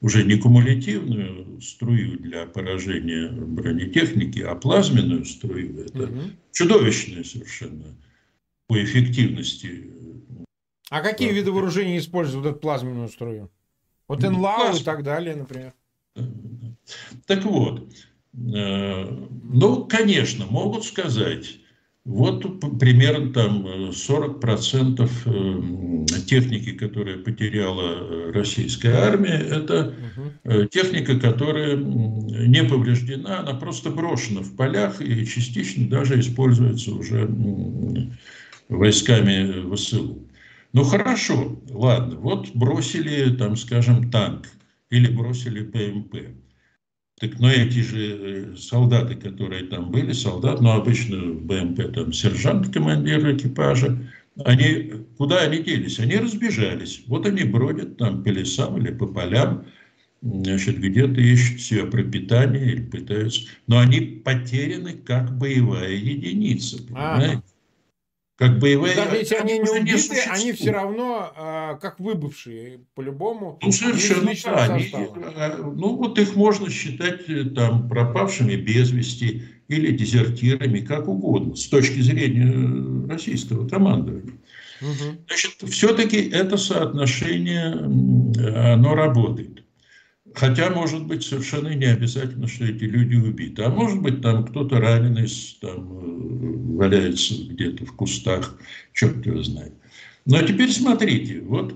уже 0.00 0.24
не 0.24 0.36
кумулятивную 0.36 1.60
струю 1.60 2.18
для 2.18 2.46
поражения 2.46 3.30
бронетехники, 3.30 4.40
а 4.40 4.54
плазменную 4.54 5.24
струю. 5.24 5.80
Это 5.80 6.04
угу. 6.04 6.20
чудовищное 6.52 7.24
совершенно 7.24 7.94
по 8.68 8.82
эффективности. 8.82 9.90
А 10.92 11.00
какие 11.00 11.28
да. 11.28 11.34
виды 11.36 11.50
вооружений 11.50 11.96
используют 11.96 12.44
эту 12.44 12.58
плазменную 12.58 13.08
струю? 13.08 13.50
Вот 14.08 14.20
НЛАУ 14.20 14.76
и 14.76 14.82
так 14.82 15.02
далее, 15.02 15.34
например. 15.34 15.72
Так 17.24 17.44
вот, 17.44 17.88
э, 18.34 19.04
ну, 19.42 19.86
конечно, 19.86 20.44
могут 20.44 20.84
сказать, 20.84 21.60
вот 22.04 22.60
примерно 22.78 23.32
там 23.32 23.66
40% 23.88 25.10
э, 25.24 26.20
техники, 26.26 26.72
которую 26.72 27.24
потеряла 27.24 27.92
э, 27.92 28.32
российская 28.32 28.92
армия, 28.92 29.38
это 29.38 29.94
э, 30.44 30.66
техника, 30.70 31.18
которая 31.18 31.74
не 31.74 32.64
повреждена, 32.64 33.40
она 33.40 33.54
просто 33.54 33.88
брошена 33.88 34.42
в 34.42 34.54
полях 34.56 35.00
и 35.00 35.24
частично 35.26 35.88
даже 35.88 36.20
используется 36.20 36.92
уже 36.92 37.30
войсками 38.68 39.74
ВСУ. 39.74 40.28
Ну 40.72 40.84
хорошо, 40.84 41.60
ладно, 41.68 42.16
вот 42.16 42.54
бросили, 42.54 43.36
там, 43.36 43.56
скажем, 43.56 44.10
танк 44.10 44.48
или 44.90 45.08
бросили 45.08 45.64
ПМП. 45.64 46.34
Так, 47.20 47.38
но 47.38 47.50
эти 47.50 47.80
же 47.80 48.52
э, 48.54 48.56
солдаты, 48.56 49.14
которые 49.14 49.66
там 49.66 49.90
были, 49.90 50.12
солдат, 50.12 50.60
ну, 50.60 50.70
обычно 50.70 51.18
в 51.18 51.42
БМП 51.44 51.92
там 51.94 52.12
сержант, 52.12 52.72
командир 52.72 53.36
экипажа, 53.36 53.98
они, 54.44 54.92
куда 55.18 55.40
они 55.42 55.62
делись? 55.62 55.98
Они 56.00 56.16
разбежались. 56.16 57.02
Вот 57.06 57.26
они 57.26 57.44
бродят 57.44 57.98
там 57.98 58.24
по 58.24 58.28
лесам 58.28 58.78
или 58.78 58.92
по 58.92 59.06
полям, 59.06 59.66
значит, 60.22 60.78
где-то 60.80 61.20
ищут 61.20 61.60
себе 61.60 61.84
пропитание 61.84 62.72
или 62.72 62.82
пытаются. 62.82 63.42
Но 63.66 63.78
они 63.78 64.00
потеряны 64.00 64.94
как 64.94 65.36
боевая 65.38 65.92
единица, 65.92 66.82
понимаете? 66.82 67.42
А, 68.38 68.44
как 68.48 68.58
боевые... 68.58 68.94
Даже 68.96 69.16
если 69.16 69.34
они 69.36 69.58
не 69.58 69.70
убиты, 69.70 70.16
они 70.28 70.52
все 70.52 70.70
равно 70.70 71.32
э, 71.36 71.78
как 71.80 72.00
выбывшие, 72.00 72.80
по-любому. 72.94 73.58
Ну, 73.62 73.72
совершенно 73.72 74.32
да. 74.44 74.64
Они, 74.64 74.90
э, 74.92 75.56
ну, 75.56 75.96
вот 75.96 76.18
их 76.18 76.34
можно 76.34 76.70
считать 76.70 77.28
э, 77.28 77.44
там 77.44 77.88
пропавшими 77.88 78.56
без 78.56 78.90
вести 78.90 79.44
или 79.68 79.92
дезертирами, 79.96 80.80
как 80.80 81.08
угодно, 81.08 81.54
с 81.54 81.66
точки 81.68 82.00
зрения 82.00 82.52
э, 82.52 83.08
российского 83.08 83.68
командования. 83.68 84.34
Угу. 84.80 85.24
Значит, 85.28 85.52
все-таки 85.70 86.28
это 86.30 86.56
соотношение, 86.56 87.72
оно 88.72 88.94
работает. 88.94 89.61
Хотя, 90.34 90.70
может 90.70 91.06
быть, 91.06 91.24
совершенно 91.24 91.74
не 91.74 91.86
обязательно, 91.86 92.48
что 92.48 92.64
эти 92.64 92.84
люди 92.84 93.16
убиты. 93.16 93.62
А 93.62 93.68
может 93.68 94.00
быть, 94.00 94.22
там 94.22 94.46
кто-то 94.46 94.80
раненый 94.80 95.28
там, 95.60 95.98
э, 95.98 96.76
валяется 96.76 97.34
где-то 97.34 97.84
в 97.84 97.92
кустах, 97.94 98.58
черт 98.92 99.24
его 99.26 99.42
знает. 99.42 99.74
Но 100.24 100.40
теперь 100.42 100.70
смотрите, 100.70 101.40
вот 101.40 101.74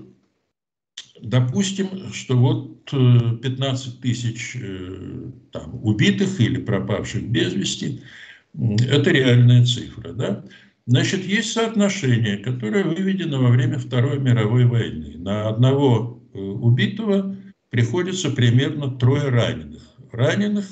допустим, 1.21 2.11
что 2.13 2.37
вот 2.37 2.85
15 2.89 3.87
э, 3.87 4.01
тысяч 4.01 4.55
э, 4.55 5.31
там, 5.51 5.79
убитых 5.83 6.39
или 6.39 6.57
пропавших 6.57 7.23
без 7.23 7.53
вести, 7.53 8.01
это 8.55 9.11
реальная 9.11 9.65
цифра, 9.65 10.13
да? 10.13 10.43
Значит, 10.85 11.25
есть 11.25 11.51
соотношение, 11.51 12.37
которое 12.37 12.85
выведено 12.85 13.41
во 13.41 13.49
время 13.49 13.77
Второй 13.77 14.19
мировой 14.19 14.65
войны. 14.65 15.15
На 15.17 15.49
одного 15.49 16.23
убитого 16.33 17.36
приходится 17.69 18.29
примерно 18.29 18.91
трое 18.97 19.29
раненых. 19.29 19.83
Раненых, 20.11 20.65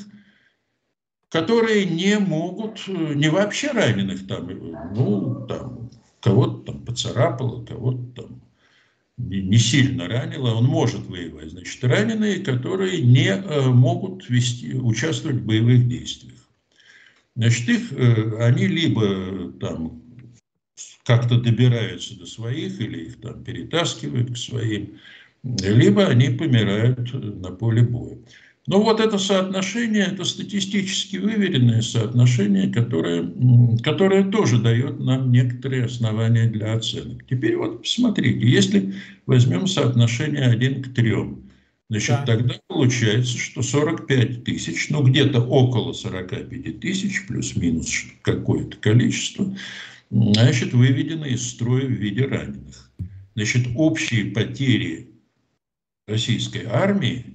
которые 1.29 1.86
не 1.86 2.17
могут, 2.19 2.88
не 2.88 3.29
вообще 3.29 3.71
раненых, 3.71 4.27
там, 4.27 4.47
ну, 4.93 5.45
там, 5.47 5.89
кого-то 6.21 6.71
там 6.71 6.86
поцарапало, 6.86 7.65
кого-то 7.65 8.23
там 8.23 8.41
не, 9.17 9.58
сильно 9.58 10.08
ранило, 10.08 10.55
он 10.55 10.65
может 10.65 11.05
воевать. 11.08 11.51
Значит, 11.51 11.84
раненые, 11.84 12.39
которые 12.39 13.01
не 13.01 13.29
э, 13.29 13.69
могут 13.69 14.29
вести, 14.29 14.73
участвовать 14.73 15.38
в 15.38 15.45
боевых 15.45 15.88
действиях. 15.88 16.39
Значит, 17.36 17.69
их, 17.69 17.93
э, 17.93 18.38
они 18.43 18.67
либо 18.67 19.51
там 19.53 20.01
как-то 21.05 21.39
добираются 21.39 22.17
до 22.17 22.25
своих, 22.25 22.79
или 22.81 23.05
их 23.05 23.21
там 23.21 23.43
перетаскивают 23.43 24.34
к 24.34 24.38
своим, 24.38 24.97
либо 25.62 26.08
они 26.08 26.29
помирают 26.29 27.13
на 27.13 27.51
поле 27.51 27.84
боя. 27.84 28.17
Но 28.67 28.81
вот 28.81 28.99
это 28.99 29.19
соотношение, 29.19 30.08
это 30.12 30.23
статистически 30.23 31.17
выверенное 31.17 31.84
соотношение, 31.84 32.67
которое, 32.67 33.31
которое 33.84 34.23
тоже 34.23 34.60
дает 34.60 34.99
нам 34.99 35.31
некоторые 35.31 35.86
основания 35.86 36.49
для 36.49 36.73
оценок. 36.73 37.23
Теперь 37.29 37.58
вот 37.58 37.84
посмотрите, 37.84 38.39
если 38.39 38.95
возьмем 39.27 39.67
соотношение 39.67 40.45
1 40.45 40.81
к 40.81 40.95
3, 40.95 41.13
значит, 41.91 42.10
да. 42.10 42.25
тогда 42.25 42.55
получается, 42.67 43.38
что 43.38 43.62
45 43.62 44.43
тысяч, 44.43 44.89
ну 44.89 45.03
где-то 45.03 45.41
около 45.41 45.93
45 45.93 46.79
тысяч, 46.79 47.27
плюс-минус 47.27 48.05
какое-то 48.23 48.77
количество, 48.77 49.55
значит, 50.10 50.73
выведены 50.73 51.27
из 51.27 51.47
строя 51.47 51.86
в 51.86 51.91
виде 51.91 52.25
раненых. 52.25 52.89
Значит, 53.36 53.67
общие 53.75 54.25
потери 54.31 55.14
российской 56.08 56.65
армии, 56.65 57.26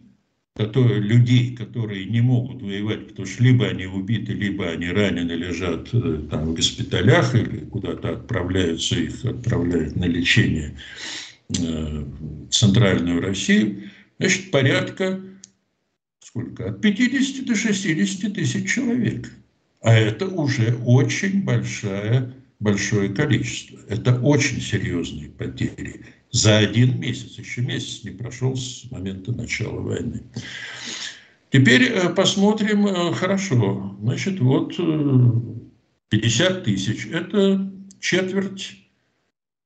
которые, 0.55 1.01
людей, 1.01 1.57
которые 1.57 2.05
не 2.07 2.21
могут 2.21 2.63
воевать, 2.63 3.09
потому 3.09 3.27
что 3.27 3.43
либо 3.43 3.67
они 3.67 3.87
убиты, 3.87 4.33
либо 4.33 4.69
они 4.69 4.89
ранены, 4.89 5.33
лежат 5.33 5.89
э, 5.93 6.23
там 6.31 6.47
в 6.47 6.55
госпиталях 6.55 7.35
или 7.35 7.61
куда-то 7.67 8.11
отправляются, 8.11 8.97
их 8.97 9.25
отправляют 9.25 9.97
на 9.97 10.05
лечение 10.05 10.77
э, 11.59 11.63
в 11.63 12.49
Центральную 12.51 13.21
Россию, 13.21 13.91
значит, 14.19 14.51
порядка 14.51 15.21
сколько? 16.31 16.69
От 16.69 16.81
50 16.81 17.47
до 17.47 17.55
60 17.55 18.35
тысяч 18.35 18.73
человек. 18.73 19.31
А 19.83 19.95
это 19.95 20.27
уже 20.27 20.77
очень 20.85 21.43
большая, 21.43 22.35
большое 22.61 23.09
количество. 23.09 23.81
Это 23.89 24.21
очень 24.21 24.61
серьезные 24.61 25.31
потери 25.31 26.05
за 26.31 26.59
один 26.59 27.01
месяц. 27.01 27.39
Еще 27.39 27.63
месяц 27.63 28.05
не 28.05 28.11
прошел 28.11 28.57
с 28.57 28.91
момента 28.91 29.33
начала 29.33 29.81
войны. 29.81 30.23
Теперь 31.51 31.85
э, 31.85 32.09
посмотрим, 32.11 32.87
э, 32.87 33.13
хорошо, 33.13 33.97
значит, 34.01 34.39
вот 34.39 34.77
50 36.09 36.51
э, 36.51 36.61
тысяч. 36.63 37.07
Это 37.07 37.73
четверть 37.99 38.77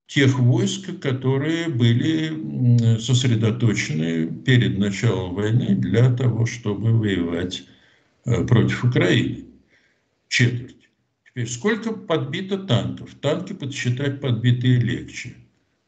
тех 0.07 0.39
войск, 0.39 0.99
которые 1.01 1.69
были 1.69 2.99
сосредоточены 2.99 4.27
перед 4.27 4.79
началом 4.79 5.35
войны 5.35 5.75
для 5.75 6.15
того, 6.15 6.47
чтобы 6.47 6.93
воевать 6.93 7.65
против 8.25 8.85
Украины. 8.85 9.45
Четверть. 10.29 10.89
Теперь 11.27 11.49
сколько 11.49 11.93
подбито 11.93 12.59
танков? 12.59 13.15
Танки 13.21 13.55
подсчитать 13.55 14.21
подбитые 14.21 14.79
легче 14.79 15.35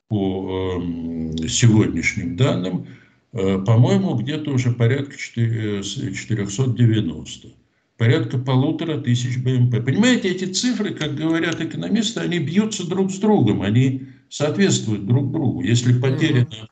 по 0.08 0.78
эм, 0.78 1.36
сегодняшним 1.48 2.36
данным, 2.36 2.86
э, 3.32 3.58
по-моему, 3.64 4.14
где-то 4.14 4.52
уже 4.52 4.70
порядка 4.72 5.16
490. 5.16 7.48
Порядка 7.96 8.38
полутора 8.38 9.00
тысяч 9.00 9.38
БМП. 9.38 9.84
Понимаете, 9.84 10.28
эти 10.28 10.44
цифры, 10.44 10.94
как 10.94 11.14
говорят 11.14 11.60
экономисты, 11.60 12.20
они 12.20 12.38
бьются 12.38 12.86
друг 12.86 13.10
с 13.10 13.18
другом, 13.18 13.62
они 13.62 14.08
соответствуют 14.28 15.06
друг 15.06 15.32
другу. 15.32 15.62
Если 15.62 15.98
потеряно, 15.98 16.68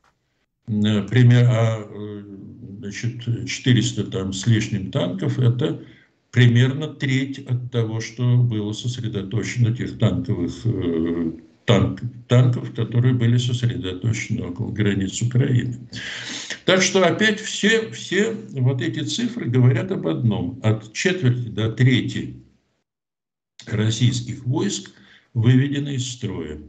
например, 0.67 1.49
а, 1.51 1.79
э, 1.81 2.23
значит, 2.79 3.49
400 3.49 4.05
там 4.05 4.33
с 4.33 4.47
лишним 4.47 4.91
танков, 4.91 5.39
это 5.39 5.83
примерно 6.31 6.89
треть 6.89 7.39
от 7.47 7.71
того, 7.71 8.01
что 8.01 8.37
было 8.37 8.73
сосредоточено 8.73 9.75
тех 9.75 9.99
танковых 9.99 10.53
э, 10.65 11.33
танк, 11.65 12.01
танков, 12.29 12.75
которые 12.75 13.15
были 13.15 13.37
сосредоточены 13.37 14.47
около 14.47 14.71
границ 14.71 15.21
Украины. 15.23 15.89
Так 16.65 16.83
что 16.83 17.05
опять 17.05 17.41
все, 17.41 17.91
все 17.91 18.33
вот 18.53 18.81
эти 18.81 19.01
цифры 19.01 19.47
говорят 19.47 19.91
об 19.91 20.07
одном. 20.07 20.61
От 20.63 20.93
четверти 20.93 21.49
до 21.49 21.73
трети 21.73 22.37
российских 23.67 24.45
войск 24.45 24.91
выведены 25.33 25.95
из 25.95 26.11
строя. 26.11 26.61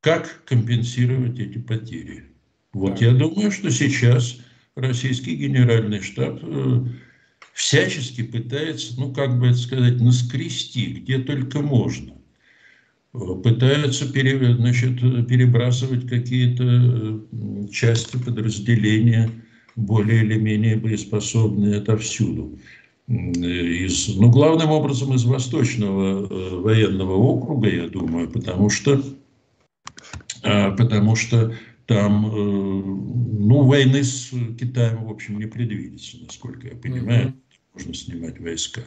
Как 0.00 0.44
компенсировать 0.44 1.38
эти 1.38 1.58
потери? 1.58 2.24
Вот 2.72 3.00
я 3.00 3.12
думаю, 3.12 3.52
что 3.52 3.70
сейчас 3.70 4.38
российский 4.74 5.36
генеральный 5.36 6.00
штаб 6.00 6.40
э, 6.42 6.86
всячески 7.52 8.22
пытается, 8.22 8.98
ну 8.98 9.12
как 9.12 9.38
бы 9.38 9.48
это 9.48 9.58
сказать, 9.58 10.00
наскрести, 10.00 10.86
где 10.94 11.18
только 11.18 11.60
можно. 11.60 12.14
Пытаются 13.12 14.10
пере, 14.10 14.54
значит, 14.54 15.00
перебрасывать 15.28 16.08
какие-то 16.08 16.64
э, 16.64 17.68
части 17.70 18.16
подразделения, 18.16 19.30
более 19.76 20.24
или 20.24 20.38
менее 20.38 20.76
боеспособные 20.76 21.76
отовсюду. 21.76 22.58
Из, 23.08 24.16
ну, 24.16 24.30
главным 24.30 24.70
образом 24.70 25.12
из 25.14 25.24
Восточного 25.24 26.26
э, 26.26 26.56
военного 26.56 27.14
округа, 27.16 27.68
я 27.68 27.88
думаю, 27.88 28.30
потому 28.30 28.70
что, 28.70 29.02
э, 30.42 30.70
потому 30.76 31.14
что 31.14 31.54
там, 31.84 32.26
э, 32.26 32.30
ну, 32.30 33.64
войны 33.64 34.02
с 34.02 34.30
Китаем, 34.58 35.04
в 35.04 35.10
общем, 35.10 35.38
не 35.38 35.46
предвидится, 35.46 36.16
насколько 36.22 36.68
я 36.68 36.76
понимаю, 36.76 37.28
mm-hmm. 37.28 37.74
можно 37.74 37.94
снимать 37.94 38.40
войска. 38.40 38.82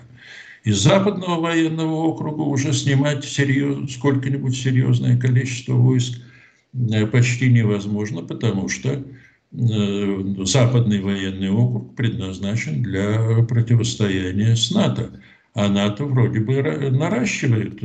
Из 0.66 0.80
Западного 0.80 1.40
военного 1.40 1.94
округа 1.94 2.42
уже 2.42 2.74
снимать 2.74 3.24
серьез, 3.24 3.94
сколько-нибудь 3.94 4.58
серьезное 4.58 5.16
количество 5.16 5.74
войск 5.74 6.20
э, 6.74 7.06
почти 7.06 7.52
невозможно, 7.52 8.24
потому 8.24 8.68
что 8.68 8.90
э, 8.94 10.24
Западный 10.44 11.02
военный 11.02 11.52
округ 11.52 11.96
предназначен 11.96 12.82
для 12.82 13.44
противостояния 13.48 14.56
с 14.56 14.72
НАТО. 14.72 15.22
А 15.54 15.70
НАТО 15.70 16.06
вроде 16.06 16.40
бы 16.40 16.62
наращивает 16.90 17.80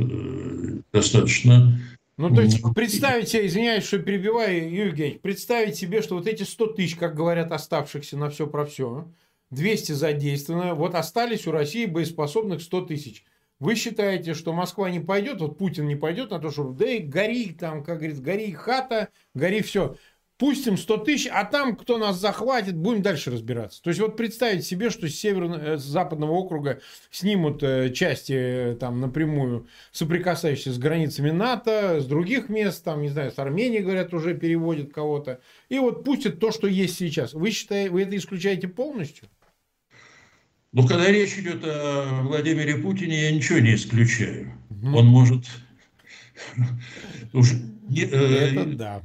достаточно 0.91 1.79
ну, 2.17 2.35
то 2.35 2.41
есть, 2.41 2.61
представить 2.75 3.29
себе, 3.29 3.47
извиняюсь, 3.47 3.83
что 3.83 3.97
перебиваю, 3.97 4.69
Юрий 4.69 4.89
Евгеньевич, 4.89 5.21
представить 5.21 5.75
себе, 5.75 6.01
что 6.01 6.15
вот 6.15 6.27
эти 6.27 6.43
100 6.43 6.67
тысяч, 6.73 6.95
как 6.95 7.15
говорят, 7.15 7.51
оставшихся 7.51 8.17
на 8.17 8.29
все 8.29 8.45
про 8.45 8.65
все, 8.65 9.07
200 9.51 9.93
задействовано, 9.93 10.73
вот 10.73 10.95
остались 10.95 11.47
у 11.47 11.51
России 11.51 11.85
боеспособных 11.85 12.61
100 12.61 12.81
тысяч. 12.81 13.23
Вы 13.59 13.75
считаете, 13.75 14.33
что 14.33 14.53
Москва 14.53 14.89
не 14.89 14.99
пойдет, 14.99 15.39
вот 15.39 15.57
Путин 15.59 15.87
не 15.87 15.95
пойдет 15.95 16.31
на 16.31 16.39
то, 16.39 16.49
чтобы 16.49 16.75
да 16.75 16.89
и 16.89 16.99
гори 16.99 17.51
там, 17.51 17.83
как 17.83 17.99
говорится, 17.99 18.23
гори 18.23 18.51
хата, 18.51 19.09
гори 19.35 19.61
все 19.61 19.95
пустим 20.41 20.75
100 20.75 20.97
тысяч, 20.97 21.29
а 21.31 21.45
там, 21.45 21.75
кто 21.75 21.99
нас 21.99 22.17
захватит, 22.17 22.75
будем 22.75 23.03
дальше 23.03 23.29
разбираться. 23.29 23.79
То 23.83 23.91
есть, 23.91 24.01
вот 24.01 24.17
представить 24.17 24.65
себе, 24.65 24.89
что 24.89 25.07
с, 25.07 25.13
северного, 25.13 25.59
э, 25.59 25.77
с 25.77 25.83
западного 25.83 26.31
округа 26.31 26.81
снимут 27.11 27.61
э, 27.61 27.91
части 27.93 28.33
э, 28.33 28.75
там 28.79 28.99
напрямую 28.99 29.67
соприкасающиеся 29.91 30.73
с 30.73 30.79
границами 30.79 31.29
НАТО, 31.29 32.01
с 32.01 32.07
других 32.07 32.49
мест, 32.49 32.83
там, 32.83 33.03
не 33.03 33.09
знаю, 33.09 33.31
с 33.31 33.37
Армении, 33.37 33.77
говорят, 33.81 34.15
уже 34.15 34.33
переводят 34.33 34.91
кого-то, 34.91 35.41
и 35.69 35.77
вот 35.77 36.03
пустят 36.03 36.39
то, 36.39 36.49
что 36.49 36.65
есть 36.65 36.97
сейчас. 36.97 37.33
Вы 37.35 37.51
считаете, 37.51 37.91
вы 37.91 38.01
это 38.01 38.17
исключаете 38.17 38.67
полностью? 38.67 39.29
Ну, 40.73 40.87
когда 40.87 41.11
речь 41.11 41.37
идет 41.37 41.63
о 41.63 42.21
Владимире 42.23 42.75
Путине, 42.75 43.23
я 43.23 43.31
ничего 43.31 43.59
не 43.59 43.75
исключаю. 43.75 44.53
Угу. 44.69 44.97
Он 44.97 45.05
может... 45.07 45.45
Это 47.93 48.65
да. 48.75 49.03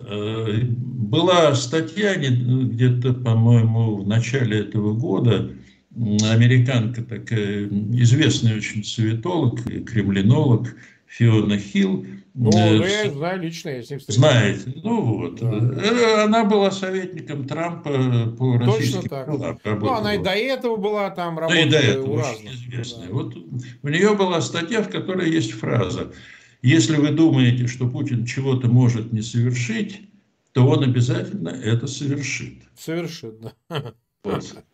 Э, 0.00 0.62
была 0.62 1.54
статья 1.54 2.16
где-то, 2.16 3.14
по-моему, 3.14 3.96
в 3.96 4.06
начале 4.06 4.60
этого 4.60 4.94
года, 4.94 5.52
американка 5.94 7.02
такая, 7.02 7.68
известный 7.68 8.56
очень 8.56 8.84
советолог, 8.84 9.62
кремлинолог 9.62 10.74
Фиона 11.06 11.58
Хилл. 11.58 12.04
Ну, 12.38 12.50
э, 12.52 13.04
я 13.04 13.10
знаю 13.10 13.40
лично, 13.40 13.70
я 13.70 13.82
с 13.82 13.90
ним 13.90 14.00
Знаете, 14.06 14.72
ну 14.82 15.00
вот. 15.00 15.40
Да. 15.40 15.82
Э, 15.82 16.24
она 16.24 16.44
была 16.44 16.70
советником 16.70 17.46
Трампа 17.46 18.34
по 18.38 18.58
российским 18.58 19.02
Точно 19.02 19.08
так. 19.08 19.30
делам. 19.30 19.58
Ну, 19.80 19.92
она 19.92 20.14
и 20.14 20.22
до 20.22 20.30
этого 20.30 20.76
была 20.76 21.10
там, 21.10 21.38
работала 21.38 21.60
ну, 21.60 21.66
и 21.66 21.70
до 21.70 21.78
этого, 21.78 22.20
очень 22.20 22.50
известная. 22.50 23.08
Да. 23.08 23.14
Вот 23.14 23.34
у 23.82 23.88
нее 23.88 24.14
была 24.14 24.40
статья, 24.40 24.82
в 24.82 24.90
которой 24.90 25.30
есть 25.30 25.52
фраза– 25.52 26.12
если 26.66 26.96
вы 26.96 27.10
думаете, 27.10 27.68
что 27.68 27.88
Путин 27.88 28.24
чего-то 28.24 28.66
может 28.66 29.12
не 29.12 29.22
совершить, 29.22 30.00
то 30.52 30.66
он 30.66 30.82
обязательно 30.82 31.50
это 31.50 31.86
совершит. 31.86 32.62
Совершит, 32.76 33.40
да. 33.40 33.94
Вот. 34.24 34.64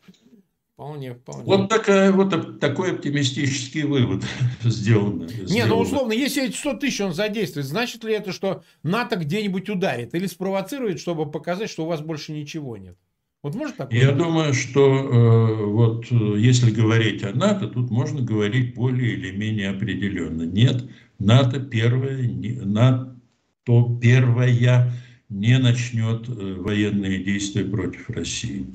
Вполне, 0.83 1.15
вполне. 1.15 1.45
Вот 1.45 1.69
такая, 1.69 2.11
вот 2.11 2.59
такой 2.59 2.91
оптимистический 2.91 3.83
вывод 3.83 4.25
сделан. 4.65 5.29
Не, 5.49 5.65
ну 5.65 5.79
условно, 5.79 6.13
если 6.13 6.49
эти 6.49 6.57
100 6.57 6.75
тысяч 6.75 7.01
он 7.01 7.15
задействует, 7.15 7.67
значит 7.67 8.03
ли 8.03 8.13
это, 8.15 8.33
что 8.33 8.65
НАТО 8.83 9.15
где-нибудь 9.15 9.69
ударит 9.69 10.13
или 10.13 10.27
спровоцирует, 10.27 10.99
чтобы 10.99 11.31
показать, 11.31 11.71
что 11.71 11.85
у 11.85 11.87
вас 11.87 12.01
больше 12.01 12.33
ничего 12.33 12.77
нет? 12.77 12.97
Вот 13.45 13.55
может 13.55 13.77
такое? 13.77 13.97
Я 13.97 14.11
думаю, 14.11 14.55
что 14.55 14.83
э, 14.93 15.67
вот 15.67 16.07
э, 16.11 16.39
если 16.39 16.73
говорить 16.73 17.23
о 17.23 17.33
НАТО, 17.33 17.69
тут 17.69 17.91
можно 17.93 18.21
говорить 18.21 18.75
более 18.75 19.13
или 19.13 19.31
менее 19.31 19.71
определенно. 19.71 20.43
Нет, 20.43 20.85
НАТО 21.21 21.61
первое, 21.61 22.29
НАТО 22.29 23.99
первая 24.01 24.93
не 25.29 25.59
начнет 25.59 26.29
э, 26.29 26.55
военные 26.59 27.23
действия 27.23 27.65
против 27.65 28.11
России. 28.11 28.67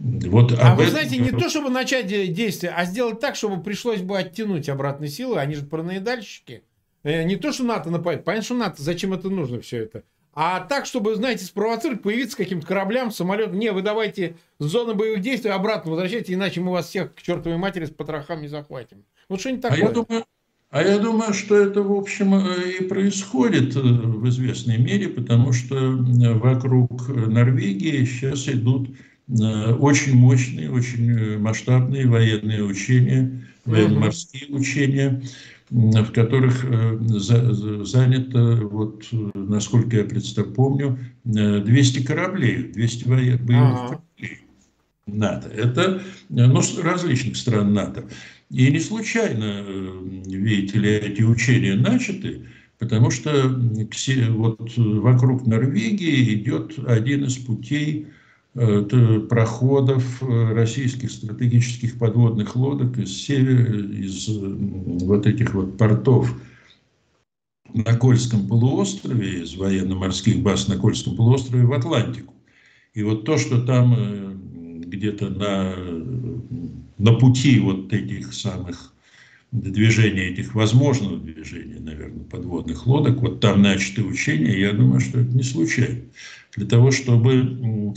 Вот 0.00 0.52
а 0.58 0.74
вы 0.74 0.84
этом... 0.84 0.92
знаете, 0.92 1.18
не 1.18 1.30
то, 1.30 1.50
чтобы 1.50 1.68
начать 1.68 2.06
действия, 2.06 2.70
а 2.70 2.86
сделать 2.86 3.20
так, 3.20 3.36
чтобы 3.36 3.62
пришлось 3.62 4.00
бы 4.00 4.16
оттянуть 4.16 4.70
обратные 4.70 5.10
силы, 5.10 5.38
они 5.38 5.54
же 5.54 5.66
параноидальщики. 5.66 6.62
Э, 7.02 7.22
не 7.24 7.36
то, 7.36 7.52
что 7.52 7.64
НАТО 7.64 7.90
нападет, 7.90 8.24
понятно, 8.24 8.44
что 8.44 8.54
НАТО, 8.54 8.82
зачем 8.82 9.12
это 9.12 9.28
нужно 9.28 9.60
все 9.60 9.84
это. 9.84 10.02
А 10.32 10.60
так, 10.60 10.86
чтобы, 10.86 11.14
знаете, 11.16 11.44
спровоцировать, 11.44 12.02
появиться 12.02 12.36
каким-то 12.36 12.66
кораблям, 12.66 13.10
самолетом. 13.10 13.58
Не, 13.58 13.72
вы 13.72 13.82
давайте 13.82 14.36
с 14.58 14.64
зоны 14.64 14.94
боевых 14.94 15.20
действий 15.20 15.50
обратно 15.50 15.90
возвращайте, 15.90 16.32
иначе 16.32 16.60
мы 16.60 16.72
вас 16.72 16.88
всех 16.88 17.14
к 17.14 17.20
чертовой 17.20 17.58
матери 17.58 17.84
с 17.84 17.90
потрохами 17.90 18.46
захватим. 18.46 19.04
Вот 19.28 19.40
что-нибудь 19.40 19.62
такое. 19.62 19.80
А 19.80 19.82
я 19.82 19.90
думаю, 19.90 20.24
а 20.70 20.82
я 20.82 20.98
думаю, 20.98 21.34
что 21.34 21.56
это, 21.56 21.82
в 21.82 21.92
общем, 21.92 22.34
э, 22.36 22.70
и 22.78 22.84
происходит 22.84 23.76
э, 23.76 23.80
в 23.80 24.26
известной 24.28 24.78
мере, 24.78 25.08
потому 25.08 25.52
что 25.52 25.74
вокруг 25.74 27.08
Норвегии 27.08 28.04
сейчас 28.04 28.48
идут 28.48 28.88
очень 29.30 30.14
мощные, 30.14 30.70
очень 30.70 31.38
масштабные 31.38 32.06
военные 32.06 32.64
учения, 32.64 33.42
военно-морские 33.64 34.54
учения, 34.54 35.22
в 35.70 36.10
которых 36.12 36.64
занято, 37.86 38.56
вот, 38.62 39.06
насколько 39.34 39.98
я 39.98 40.04
представь, 40.04 40.54
помню, 40.54 40.98
200 41.24 42.04
кораблей, 42.04 42.72
200 42.72 43.08
военных 43.08 43.40
кораблей 43.46 44.40
НАТО. 45.06 45.48
Это 45.48 46.02
ну, 46.28 46.60
различных 46.82 47.36
стран 47.36 47.72
НАТО. 47.72 48.08
И 48.50 48.70
не 48.70 48.80
случайно, 48.80 49.64
э, 49.66 50.02
видите 50.26 50.78
ли, 50.78 50.90
эти 50.90 51.22
учения 51.22 51.76
начаты, 51.76 52.46
потому 52.78 53.10
что 53.10 53.48
вот 53.48 54.72
вокруг 54.76 55.46
Норвегии 55.46 56.34
идет 56.34 56.78
один 56.86 57.24
из 57.24 57.36
путей 57.36 58.06
э, 58.06 58.10
проходов 58.52 60.22
э, 60.22 60.52
российских 60.54 61.10
стратегических 61.12 61.98
подводных 61.98 62.56
лодок 62.56 62.98
из 62.98 63.16
севера, 63.16 63.78
из 63.78 64.28
вот 64.28 65.26
этих 65.26 65.54
вот 65.54 65.78
портов 65.78 66.34
на 67.72 67.94
Кольском 67.96 68.48
полуострове, 68.48 69.42
из 69.42 69.54
военно-морских 69.54 70.42
баз 70.42 70.66
на 70.66 70.76
Кольском 70.76 71.14
полуострове 71.14 71.64
в 71.64 71.72
Атлантику. 71.72 72.34
И 72.92 73.04
вот 73.04 73.24
то, 73.24 73.38
что 73.38 73.60
там 73.60 74.80
где-то 74.80 75.30
на, 75.30 75.74
на 76.98 77.12
пути 77.12 77.60
вот 77.60 77.92
этих 77.92 78.34
самых 78.34 78.92
движения, 79.52 80.28
этих 80.28 80.56
возможных 80.56 81.24
движений, 81.24 81.78
наверное, 81.78 82.24
подводных 82.24 82.84
лодок, 82.86 83.20
вот 83.20 83.40
там 83.40 83.62
начаты 83.62 84.02
учения, 84.02 84.58
я 84.58 84.72
думаю, 84.72 85.00
что 85.00 85.20
это 85.20 85.32
не 85.32 85.44
случайно. 85.44 86.02
Для 86.56 86.66
того, 86.66 86.90
чтобы 86.90 87.94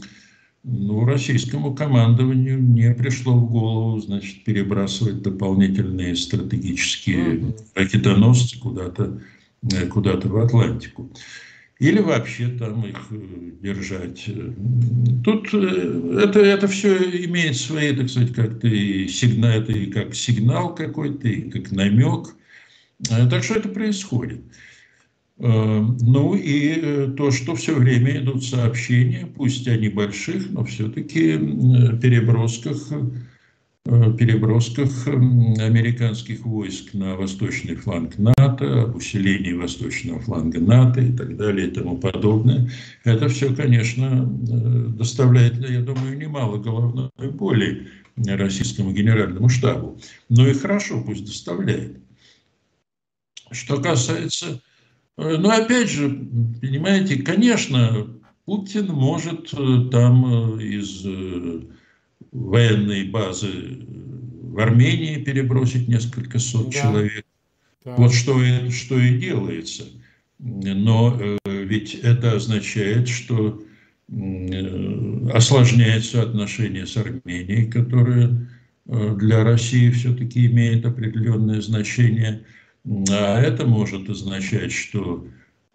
ну, 0.64 1.06
российскому 1.06 1.76
командованию 1.76 2.62
не 2.62 2.94
пришло 2.94 3.34
в 3.34 3.52
голову, 3.52 4.00
значит, 4.00 4.44
перебрасывать 4.44 5.22
дополнительные 5.22 6.16
стратегические 6.16 7.54
ракетоносцы 7.76 8.60
куда-то 8.60 9.22
куда, 9.90 10.14
-то, 10.14 10.28
в 10.28 10.38
Атлантику 10.38 11.12
или 11.80 12.00
вообще 12.00 12.48
там 12.48 12.86
их 12.86 13.08
э, 13.12 13.18
держать. 13.62 14.30
Тут 15.24 15.54
э, 15.54 16.20
это, 16.24 16.40
это 16.40 16.68
все 16.68 16.96
имеет 17.26 17.58
свои, 17.58 17.96
так 17.96 18.10
сказать, 18.10 18.34
как-то 18.34 18.68
и 18.68 19.08
сигнал, 19.08 19.52
это 19.52 19.72
и 19.74 19.88
как 19.88 20.16
сигнал 20.16 20.76
какой-то, 20.76 21.28
и 21.28 21.50
как 21.50 21.72
намек. 21.72 22.36
Э, 23.10 23.28
так 23.30 23.44
что 23.44 23.56
это 23.56 23.70
происходит. 23.70 24.42
Ну 25.46 26.36
и 26.36 27.14
то, 27.18 27.30
что 27.32 27.54
все 27.56 27.76
время 27.76 28.18
идут 28.18 28.46
сообщения, 28.46 29.28
пусть 29.36 29.68
о 29.68 29.76
небольших, 29.76 30.50
но 30.52 30.64
все-таки 30.64 31.34
перебросках 31.34 32.78
перебросках 33.84 35.06
американских 35.06 36.46
войск 36.46 36.94
на 36.94 37.18
восточный 37.18 37.76
фланг 37.76 38.18
НАТО, 38.18 38.84
об 38.84 38.96
усилении 38.96 39.52
восточного 39.52 40.22
фланга 40.22 40.62
НАТО 40.62 41.02
и 41.02 41.12
так 41.12 41.36
далее 41.36 41.68
и 41.68 41.72
тому 41.72 41.98
подобное. 41.98 42.72
Это 43.04 43.28
все, 43.28 43.54
конечно, 43.54 44.26
доставляет, 44.26 45.58
я 45.70 45.82
думаю, 45.82 46.18
немало 46.18 46.58
головной 46.58 47.10
боли 47.34 47.90
российскому 48.16 48.94
генеральному 48.94 49.50
штабу. 49.50 50.00
Но 50.30 50.48
и 50.48 50.54
хорошо 50.54 51.04
пусть 51.06 51.26
доставляет. 51.26 51.98
Что 53.52 53.82
касается... 53.82 54.62
Ну, 55.18 55.50
опять 55.50 55.90
же, 55.90 56.10
понимаете, 56.62 57.22
конечно, 57.22 58.08
Путин 58.46 58.88
может 58.88 59.52
там 59.92 60.60
из 60.60 61.06
военной 62.32 63.06
базы 63.06 63.86
в 64.54 64.60
Армении 64.60 65.24
перебросить 65.24 65.88
несколько 65.88 66.40
сот 66.40 66.72
да. 66.72 66.82
человек. 66.82 67.26
Да. 67.86 67.96
Вот 67.98 68.14
что 68.14 68.42
и, 68.42 68.70
что 68.70 68.98
и 68.98 69.18
делается. 69.18 69.84
Но 70.40 71.20
э, 71.20 71.38
ведь 71.46 71.96
это 71.96 72.34
означает, 72.34 73.08
что 73.08 73.62
э, 74.10 75.30
осложняются 75.32 76.22
отношения 76.22 76.86
с 76.86 76.98
Арменией, 76.98 77.70
которые 77.70 78.48
э, 78.88 79.16
для 79.18 79.44
России 79.44 79.90
все-таки 79.90 80.46
имеют 80.48 80.86
определенное 80.86 81.62
значение. 81.62 82.44
А 82.86 83.40
это 83.40 83.66
может 83.66 84.10
означать, 84.10 84.72
что 84.72 85.26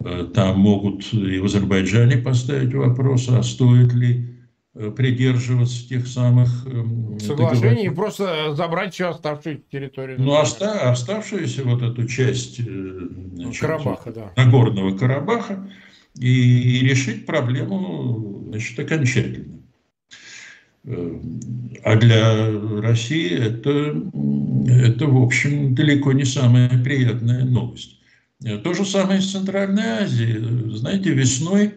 э, 0.03 0.27
там 0.33 0.59
могут 0.59 1.11
и 1.13 1.39
в 1.39 1.45
Азербайджане 1.45 2.17
поставить 2.17 2.73
вопрос, 2.73 3.29
а 3.29 3.41
стоит 3.43 3.93
ли 3.93 4.39
Э, 4.75 4.91
придерживаться 4.91 5.89
тех 5.89 6.07
самых 6.07 6.65
эм, 6.67 7.19
соглашений 7.19 7.87
и 7.87 7.89
просто 7.89 8.53
забрать 8.53 8.93
всю 8.93 9.07
оставшуюся 9.07 9.61
территорию. 9.69 10.21
Ну, 10.21 10.31
оста 10.31 10.91
оставшуюся 10.91 11.63
вот 11.65 11.81
эту 11.81 12.07
часть 12.07 12.59
э, 12.59 12.63
значит, 13.33 13.59
Карабаха, 13.59 14.13
да. 14.13 14.31
Нагорного 14.37 14.95
Карабаха 14.95 15.67
и, 16.15 16.77
и 16.77 16.87
решить 16.87 17.25
проблему 17.25 18.45
значит, 18.47 18.79
окончательно. 18.79 19.58
А 20.85 21.95
для 21.95 22.81
России 22.81 23.29
это, 23.31 24.01
это, 24.71 25.05
в 25.07 25.21
общем, 25.21 25.75
далеко 25.75 26.13
не 26.13 26.25
самая 26.25 26.69
приятная 26.83 27.43
новость. 27.43 27.99
То 28.63 28.73
же 28.73 28.85
самое 28.85 29.21
с 29.21 29.31
Центральной 29.31 30.03
Азией. 30.03 30.75
Знаете, 30.75 31.11
весной, 31.11 31.73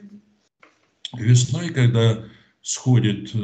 весной 1.12 1.70
когда 1.70 2.24
сходит, 2.62 3.34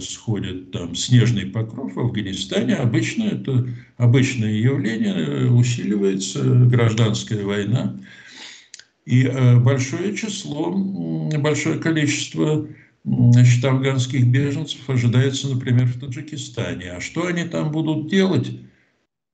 сходит 0.00 0.70
там 0.70 0.94
снежный 0.94 1.46
покров 1.46 1.94
в 1.94 2.00
Афганистане, 2.00 2.76
обычно 2.76 3.24
это 3.24 3.68
обычное 3.96 4.52
явление, 4.52 5.14
э, 5.14 5.46
усиливается 5.48 6.42
гражданская 6.42 7.44
война. 7.44 7.98
И 9.04 9.24
э, 9.24 9.56
большое 9.58 10.16
число, 10.16 10.72
большое 10.72 11.80
количество 11.80 12.68
значит, 13.04 13.64
афганских 13.64 14.26
беженцев 14.26 14.88
ожидается, 14.88 15.48
например, 15.48 15.86
в 15.86 16.00
Таджикистане. 16.00 16.92
А 16.92 17.00
что 17.00 17.26
они 17.26 17.44
там 17.44 17.70
будут 17.70 18.08
делать? 18.10 18.50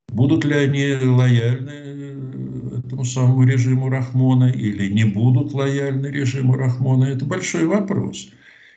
Будут 0.08 0.44
ли 0.44 0.54
они 0.54 0.94
лояльны 1.02 2.78
этому 2.78 3.04
самому 3.04 3.44
режиму 3.44 3.88
Рахмона 3.88 4.50
или 4.50 4.92
не 4.92 5.04
будут 5.04 5.52
лояльны 5.52 6.06
режиму 6.06 6.56
Рахмона? 6.56 7.04
Это 7.04 7.24
большой 7.24 7.66
вопрос. 7.66 8.28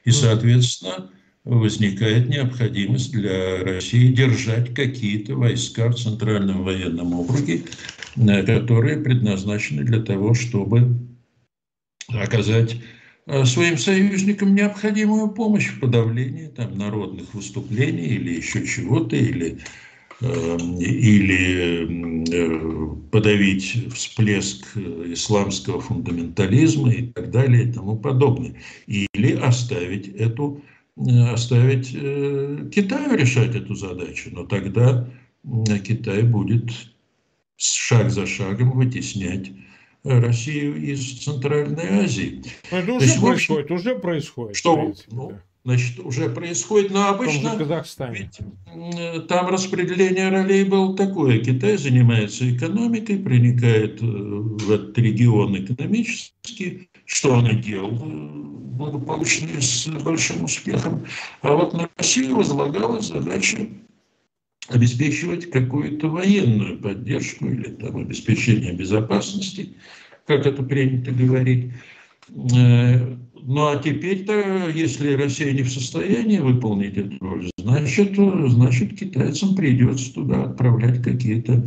И, 0.04 0.12
соответственно, 0.12 1.10
возникает 1.44 2.28
необходимость 2.28 3.12
для 3.12 3.64
России 3.64 4.14
держать 4.14 4.74
какие-то 4.74 5.36
войска 5.36 5.90
в 5.90 5.96
Центральном 5.96 6.64
военном 6.64 7.14
округе, 7.14 7.64
э, 8.16 8.44
которые 8.44 8.98
предназначены 8.98 9.84
для 9.84 10.02
того, 10.02 10.34
чтобы 10.34 10.98
оказать 12.10 12.74
э, 12.74 12.78
своим 13.46 13.78
союзникам 13.78 14.56
необходимую 14.56 15.30
помощь 15.30 15.68
в 15.68 15.80
подавлении 15.80 16.48
там, 16.48 16.78
народных 16.78 17.34
выступлений 17.34 18.06
или 18.06 18.36
еще 18.36 18.66
чего-то, 18.66 19.18
или, 19.18 19.60
э, 20.22 20.58
или 20.80 22.24
э, 22.32 22.96
подавить 23.12 23.94
всплеск 23.94 24.66
исламского 24.78 25.82
фундаментализма 25.82 26.92
и 26.92 27.08
так 27.08 27.32
далее 27.32 27.66
и 27.66 27.74
тому 27.74 27.98
подобное. 27.98 28.56
Или 28.88 29.34
оставить 29.34 30.08
эту 30.16 30.64
оставить 31.32 31.92
э, 31.94 32.70
Китаю 32.74 33.16
решать 33.16 33.56
эту 33.56 33.76
задачу, 33.76 34.30
но 34.32 34.46
тогда 34.46 35.08
Китай 35.86 36.24
будет 36.24 36.72
шаг 37.58 38.10
за 38.10 38.26
шагом 38.26 38.72
вытеснять 38.72 39.52
Россию 40.04 40.76
из 40.78 41.20
Центральной 41.20 42.04
Азии. 42.04 42.44
Это 42.72 42.94
уже 42.94 43.06
есть, 43.06 43.22
происходит, 43.22 43.66
общем, 43.66 43.76
уже 43.76 43.96
происходит. 43.96 44.56
Что, 44.56 44.94
ну, 45.12 45.34
значит, 45.66 46.00
уже 46.00 46.30
происходит, 46.30 46.92
но 46.92 47.10
обычно 47.10 47.58
ведь, 48.10 48.40
там 49.28 49.48
распределение 49.48 50.30
ролей 50.30 50.64
было 50.64 50.96
такое. 50.96 51.40
Китай 51.40 51.78
занимается 51.78 52.50
экономикой, 52.56 53.20
проникает 53.20 54.02
э, 54.02 54.06
в 54.06 54.72
этот 54.72 54.98
регион 54.98 55.58
экономически, 55.64 56.90
что 57.06 57.32
он 57.34 57.48
и 57.48 57.56
делал 57.56 57.92
благополучно 57.92 59.48
с 59.60 59.88
большим 59.88 60.44
успехом. 60.46 61.06
А 61.42 61.54
вот 61.54 61.74
на 61.74 61.90
Россию 61.98 62.38
возлагалась 62.38 63.08
задача 63.08 63.68
обеспечивать 64.70 65.50
какую-то 65.50 66.10
военную 66.10 66.80
поддержку 66.80 67.48
или 67.48 67.70
там, 67.70 67.98
обеспечение 67.98 68.74
безопасности, 68.74 69.74
как 70.26 70.46
это 70.46 70.64
принято 70.64 71.12
говорить. 71.12 71.72
Э, 72.56 73.16
ну 73.42 73.68
а 73.68 73.78
теперь-то, 73.78 74.70
если 74.74 75.14
Россия 75.14 75.54
не 75.54 75.64
в 75.64 75.72
состоянии 75.72 76.40
выполнить 76.40 76.98
эту 76.98 77.18
роль, 77.22 77.50
значит, 77.58 78.16
значит 78.16 79.00
китайцам 79.00 79.56
придется 79.56 80.14
туда 80.14 80.44
отправлять 80.44 81.02
какие-то 81.02 81.64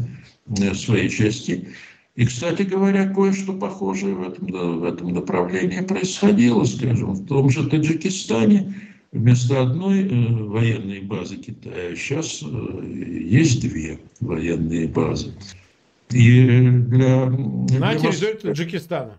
э, 0.58 0.74
свои 0.74 1.08
части. 1.08 1.68
И, 2.16 2.26
кстати 2.26 2.62
говоря, 2.62 3.08
кое-что 3.08 3.54
похожее 3.54 4.14
в 4.14 4.28
этом, 4.28 4.46
в 4.80 4.84
этом 4.84 5.14
направлении 5.14 5.80
происходило, 5.80 6.64
скажем, 6.64 7.12
в 7.12 7.26
том 7.26 7.48
же 7.48 7.66
Таджикистане. 7.66 8.74
Вместо 9.12 9.62
одной 9.62 10.04
э, 10.04 10.34
военной 10.44 11.00
базы 11.00 11.36
Китая 11.36 11.96
сейчас 11.96 12.42
э, 12.44 13.26
есть 13.28 13.60
две 13.60 13.98
военные 14.20 14.86
базы. 14.86 15.34
И 16.10 16.42
для, 16.44 17.26
На 17.26 17.68
для 17.68 17.98
территории 17.98 18.36
Таджикистана. 18.36 19.18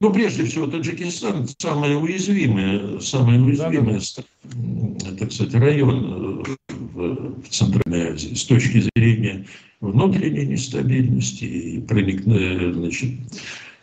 Ну, 0.00 0.10
прежде 0.14 0.44
всего, 0.44 0.66
Таджикистан 0.66 1.46
самая 1.58 1.94
уязвимая, 1.96 3.00
самая 3.00 3.38
уязвимая, 3.38 4.00
да, 4.00 4.22
да. 4.44 5.16
так 5.18 5.30
сказать, 5.30 5.54
район 5.56 6.42
э, 6.46 6.74
в, 6.94 7.42
Центральной 7.50 8.12
Азии 8.12 8.32
с 8.32 8.44
точки 8.44 8.88
зрения 8.94 9.46
внутренней 9.82 10.46
нестабильности 10.46 11.44
и 11.44 11.80
проникновения, 11.82 12.72
значит, 12.72 13.10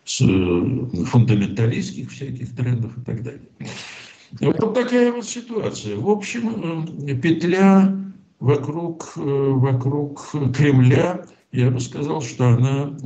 с 0.06 0.18
фундаменталистских 1.06 2.12
всяких 2.12 2.56
трендов 2.56 2.98
и 2.98 3.02
так 3.02 3.22
далее. 3.22 3.42
Вот 4.40 4.74
такая 4.74 5.12
вот 5.12 5.26
ситуация. 5.26 5.98
В 5.98 6.10
общем, 6.10 7.06
э, 7.08 7.16
петля 7.16 7.96
вокруг, 8.40 9.14
вокруг 9.16 10.32
Кремля, 10.56 11.26
я 11.52 11.72
бы 11.72 11.80
сказал, 11.80 12.22
что 12.22 12.50
она 12.50 12.98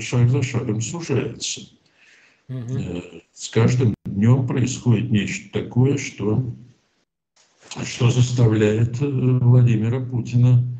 шаг 0.00 0.30
за 0.30 0.42
шагом 0.42 0.80
сужается. 0.80 1.62
Угу. 2.48 3.02
С 3.32 3.48
каждым 3.48 3.94
днем 4.04 4.46
происходит 4.46 5.10
нечто 5.10 5.60
такое, 5.60 5.96
что, 5.96 6.44
что 7.84 8.10
заставляет 8.10 9.00
э, 9.00 9.06
Владимира 9.06 10.00
Путина, 10.00 10.62
э, 10.62 10.71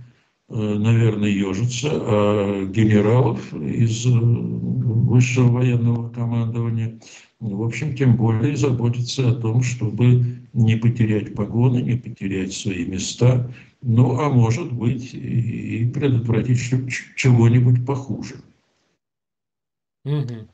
наверное, 0.53 1.29
ежиться, 1.29 1.89
а 1.93 2.67
генералов 2.67 3.53
из 3.55 4.05
высшего 4.07 5.49
военного 5.49 6.11
командования, 6.11 7.01
в 7.41 7.63
общем, 7.63 7.95
тем 7.97 8.17
более 8.17 8.57
заботиться 8.57 9.31
о 9.31 9.35
том, 9.35 9.63
чтобы 9.63 10.43
не 10.53 10.77
потерять 10.77 11.35
погоны, 11.35 11.83
не 11.83 11.97
потерять 11.97 12.53
свои 12.53 12.85
места, 12.85 13.53
ну, 13.83 14.21
а 14.21 14.29
может 14.29 14.73
быть, 14.73 15.13
и 15.13 15.91
предотвратить 15.93 16.61
чего-нибудь 17.17 17.85
похуже. 17.85 18.37
Угу. 20.05 20.49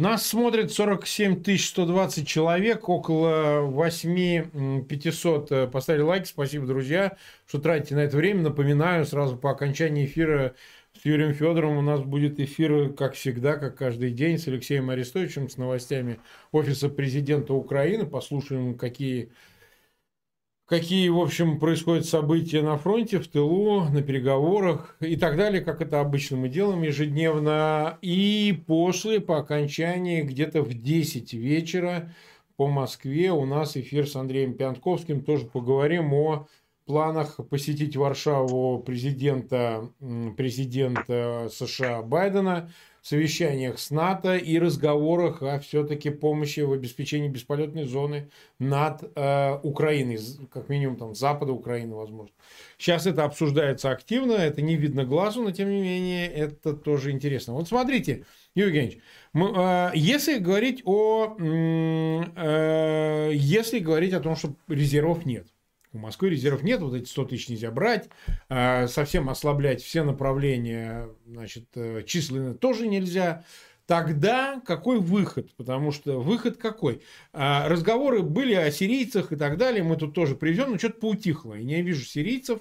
Нас 0.00 0.26
смотрит 0.26 0.72
47 0.72 1.42
120 1.58 2.26
человек, 2.26 2.88
около 2.88 3.60
8 3.60 4.86
500 4.86 5.52
э, 5.52 5.66
поставили 5.66 6.00
лайк. 6.00 6.26
Спасибо, 6.26 6.66
друзья, 6.66 7.18
что 7.46 7.58
тратите 7.58 7.96
на 7.96 7.98
это 7.98 8.16
время. 8.16 8.40
Напоминаю, 8.40 9.04
сразу 9.04 9.36
по 9.36 9.50
окончании 9.50 10.06
эфира 10.06 10.54
с 10.98 11.04
Юрием 11.04 11.34
Федоровым 11.34 11.76
у 11.76 11.82
нас 11.82 12.00
будет 12.00 12.40
эфир, 12.40 12.94
как 12.94 13.12
всегда, 13.12 13.56
как 13.56 13.76
каждый 13.76 14.10
день, 14.10 14.38
с 14.38 14.48
Алексеем 14.48 14.88
Арестовичем, 14.88 15.50
с 15.50 15.58
новостями 15.58 16.18
Офиса 16.50 16.88
президента 16.88 17.52
Украины. 17.52 18.06
Послушаем, 18.06 18.78
какие 18.78 19.28
какие, 20.70 21.08
в 21.08 21.18
общем, 21.18 21.58
происходят 21.58 22.06
события 22.06 22.62
на 22.62 22.78
фронте, 22.78 23.18
в 23.18 23.26
тылу, 23.26 23.86
на 23.90 24.02
переговорах 24.02 24.96
и 25.00 25.16
так 25.16 25.36
далее, 25.36 25.62
как 25.62 25.82
это 25.82 25.98
обычно 25.98 26.36
мы 26.36 26.48
делаем 26.48 26.82
ежедневно. 26.82 27.98
И 28.02 28.56
после, 28.68 29.20
по 29.20 29.38
окончании, 29.38 30.22
где-то 30.22 30.62
в 30.62 30.72
10 30.72 31.32
вечера 31.32 32.14
по 32.56 32.68
Москве 32.68 33.32
у 33.32 33.46
нас 33.46 33.76
эфир 33.76 34.08
с 34.08 34.14
Андреем 34.14 34.54
Пянтковским. 34.54 35.24
Тоже 35.24 35.46
поговорим 35.46 36.12
о 36.12 36.46
планах 36.90 37.36
посетить 37.48 37.96
Варшаву 37.96 38.80
президента, 38.80 39.88
президента 40.36 41.48
США 41.52 42.02
Байдена, 42.02 42.68
совещаниях 43.02 43.78
с 43.78 43.90
НАТО 43.90 44.36
и 44.36 44.58
разговорах 44.58 45.42
о 45.42 45.58
все-таки 45.60 46.10
помощи 46.10 46.60
в 46.60 46.72
обеспечении 46.72 47.28
бесполетной 47.28 47.84
зоны 47.84 48.28
над 48.58 49.04
э, 49.14 49.58
Украиной, 49.62 50.18
как 50.52 50.68
минимум 50.68 50.96
там 50.96 51.14
запада 51.14 51.52
Украины, 51.52 51.94
возможно. 51.94 52.34
Сейчас 52.76 53.06
это 53.06 53.24
обсуждается 53.24 53.90
активно, 53.90 54.32
это 54.32 54.60
не 54.62 54.76
видно 54.76 55.04
глазу, 55.04 55.42
но 55.42 55.50
тем 55.50 55.70
не 55.70 55.80
менее 55.80 56.26
это 56.26 56.74
тоже 56.74 57.12
интересно. 57.12 57.54
Вот 57.54 57.68
смотрите, 57.68 58.24
Евгеньевич, 58.54 58.98
мы, 59.32 59.52
э, 59.54 59.92
если 59.94 60.38
говорить 60.38 60.82
о, 60.84 61.36
э, 61.38 63.30
если 63.32 63.78
говорить 63.78 64.12
о 64.12 64.20
том, 64.20 64.36
что 64.36 64.54
резервов 64.68 65.24
нет, 65.24 65.46
у 65.92 65.98
Москвы 65.98 66.30
резервов 66.30 66.62
нет, 66.62 66.80
вот 66.80 66.94
эти 66.94 67.08
100 67.08 67.24
тысяч 67.26 67.48
нельзя 67.48 67.70
брать, 67.70 68.08
а, 68.48 68.86
совсем 68.86 69.28
ослаблять 69.28 69.82
все 69.82 70.02
направления, 70.02 71.08
значит, 71.26 71.64
э, 71.74 72.02
численно 72.06 72.54
тоже 72.54 72.86
нельзя. 72.86 73.44
Тогда 73.86 74.62
какой 74.64 75.00
выход? 75.00 75.52
Потому 75.56 75.90
что 75.90 76.20
выход 76.20 76.58
какой? 76.58 77.02
А, 77.32 77.68
разговоры 77.68 78.22
были 78.22 78.54
о 78.54 78.70
сирийцах 78.70 79.32
и 79.32 79.36
так 79.36 79.56
далее, 79.56 79.82
мы 79.82 79.96
тут 79.96 80.14
тоже 80.14 80.36
привезем, 80.36 80.70
но 80.70 80.78
что-то 80.78 81.00
поутихло. 81.00 81.54
Я 81.54 81.78
не 81.78 81.82
вижу 81.82 82.04
сирийцев, 82.04 82.60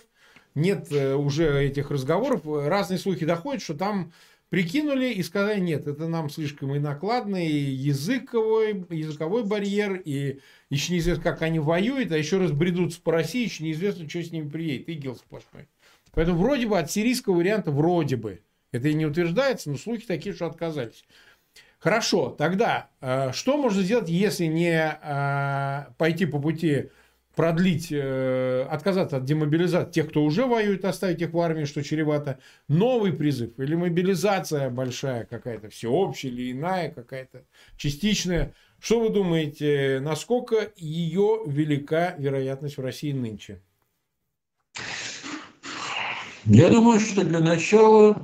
нет 0.55 0.91
э, 0.91 1.13
уже 1.13 1.65
этих 1.65 1.91
разговоров. 1.91 2.41
Разные 2.45 2.97
слухи 2.97 3.25
доходят, 3.25 3.61
что 3.61 3.75
там 3.75 4.11
прикинули 4.49 5.07
и 5.13 5.23
сказали, 5.23 5.59
нет, 5.59 5.87
это 5.87 6.07
нам 6.07 6.29
слишком 6.29 6.73
и 6.75 6.79
накладно, 6.79 7.43
и 7.43 7.51
языковой, 7.51 8.85
языковой 8.89 9.43
барьер, 9.43 10.01
и 10.03 10.39
еще 10.69 10.93
неизвестно, 10.93 11.23
как 11.23 11.41
они 11.41 11.59
воюют, 11.59 12.11
а 12.11 12.17
еще 12.17 12.37
раз 12.37 12.51
бредутся 12.51 13.01
по 13.01 13.11
России, 13.11 13.45
еще 13.45 13.63
неизвестно, 13.63 14.09
что 14.09 14.23
с 14.23 14.31
ними 14.31 14.49
приедет. 14.49 14.89
Игел 14.89 15.15
сплошной. 15.15 15.67
Поэтому 16.11 16.39
вроде 16.39 16.67
бы 16.67 16.77
от 16.77 16.91
сирийского 16.91 17.35
варианта 17.35 17.71
вроде 17.71 18.15
бы. 18.15 18.41
Это 18.71 18.87
и 18.87 18.93
не 18.93 19.05
утверждается, 19.05 19.69
но 19.69 19.77
слухи 19.77 20.05
такие, 20.05 20.35
что 20.35 20.45
отказались. 20.45 21.03
Хорошо, 21.79 22.29
тогда 22.29 22.89
э, 22.99 23.31
что 23.31 23.57
можно 23.57 23.81
сделать, 23.81 24.09
если 24.09 24.45
не 24.45 24.99
э, 25.01 25.85
пойти 25.97 26.25
по 26.25 26.39
пути 26.39 26.89
продлить, 27.39 27.87
э, 27.89 28.67
отказаться 28.69 29.15
от 29.15 29.23
демобилизации 29.23 29.91
тех, 29.93 30.09
кто 30.09 30.25
уже 30.25 30.45
воюет, 30.45 30.83
оставить 30.83 31.21
их 31.21 31.31
в 31.31 31.39
армии, 31.39 31.63
что 31.63 31.81
чревато, 31.81 32.37
новый 32.67 33.13
призыв 33.13 33.57
или 33.57 33.75
мобилизация 33.75 34.69
большая 34.69 35.23
какая-то, 35.23 35.69
всеобщая 35.69 36.27
или 36.27 36.51
иная 36.51 36.91
какая-то, 36.91 37.45
частичная. 37.77 38.53
Что 38.77 38.99
вы 38.99 39.07
думаете, 39.07 39.99
насколько 40.01 40.69
ее 40.75 41.43
велика 41.45 42.13
вероятность 42.17 42.75
в 42.75 42.81
России 42.81 43.13
нынче? 43.13 43.61
Я 46.43 46.69
думаю, 46.69 46.99
что 46.99 47.23
для 47.23 47.39
начала 47.39 48.21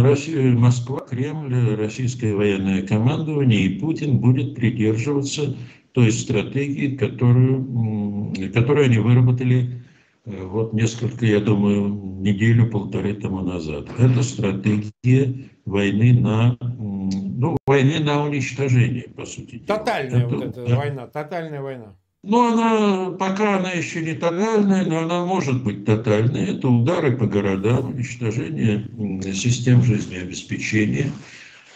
Россия, 0.00 0.52
Москва, 0.52 1.00
Кремль, 1.00 1.74
российское 1.76 2.34
военное 2.34 2.86
командование 2.86 3.60
и 3.62 3.78
Путин 3.78 4.18
будет 4.18 4.54
придерживаться 4.54 5.54
той 5.92 6.10
стратегии, 6.10 6.96
которую, 6.96 8.32
которую 8.54 8.86
они 8.86 8.98
выработали 8.98 9.82
э, 10.24 10.44
вот 10.44 10.72
несколько, 10.72 11.26
я 11.26 11.40
думаю, 11.40 11.88
неделю-полторы 12.22 13.14
тому 13.14 13.42
назад. 13.42 13.88
Это 13.98 14.22
стратегия 14.22 15.50
войны 15.66 16.14
на, 16.18 16.56
ну, 16.60 17.56
войны 17.66 18.00
на 18.00 18.24
уничтожение, 18.24 19.08
по 19.14 19.26
сути. 19.26 19.58
Тотальная 19.58 20.26
это, 20.26 20.34
вот 20.34 20.44
эта 20.44 20.66
да. 20.66 20.76
война, 20.76 21.06
тотальная 21.06 21.60
война. 21.60 21.96
Ну, 22.24 22.52
она, 22.52 23.10
пока 23.16 23.58
она 23.58 23.72
еще 23.72 24.00
не 24.00 24.14
тотальная, 24.14 24.84
но 24.84 25.00
она 25.00 25.24
может 25.24 25.64
быть 25.64 25.84
тотальной. 25.84 26.56
Это 26.56 26.68
удары 26.68 27.16
по 27.16 27.26
городам, 27.26 27.90
уничтожение 27.90 28.88
систем 29.34 29.82
жизнеобеспечения. 29.82 31.10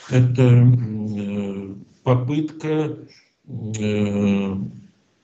Это 0.09 0.43
э, 0.43 1.75
попытка 2.05 2.97
Э, 3.49 4.57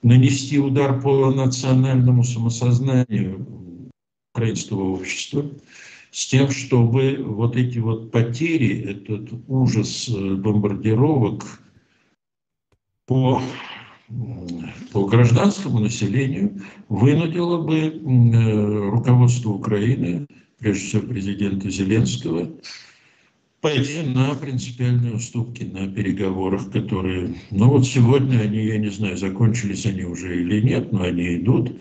нанести 0.01 0.59
удар 0.59 1.01
по 1.01 1.31
национальному 1.31 2.23
самосознанию 2.23 3.45
украинского 4.33 4.93
общества 4.93 5.45
с 6.11 6.27
тем, 6.27 6.49
чтобы 6.49 7.17
вот 7.21 7.55
эти 7.57 7.79
вот 7.79 8.11
потери, 8.11 8.81
этот 8.91 9.29
ужас 9.47 10.07
э, 10.09 10.35
бомбардировок 10.35 11.43
по, 13.05 13.41
по 14.91 15.05
гражданскому 15.05 15.79
населению 15.79 16.61
вынудило 16.89 17.61
бы 17.61 17.77
э, 17.79 18.89
руководство 18.89 19.51
Украины, 19.51 20.27
прежде 20.59 20.85
всего 20.85 21.07
президента 21.07 21.69
Зеленского, 21.69 22.51
пойти 23.61 24.01
на 24.03 24.35
принципиальные 24.35 25.15
уступки 25.15 25.63
на 25.63 25.87
переговорах, 25.87 26.69
которые, 26.69 27.35
ну 27.49 27.69
вот 27.69 27.87
сегодня 27.87 28.39
они, 28.39 28.65
я 28.65 28.77
не 28.77 28.89
знаю, 28.89 29.17
закончились 29.17 29.85
они 29.85 30.03
уже 30.03 30.41
или 30.41 30.61
нет, 30.61 30.91
но 30.91 31.03
они 31.03 31.37
идут. 31.37 31.75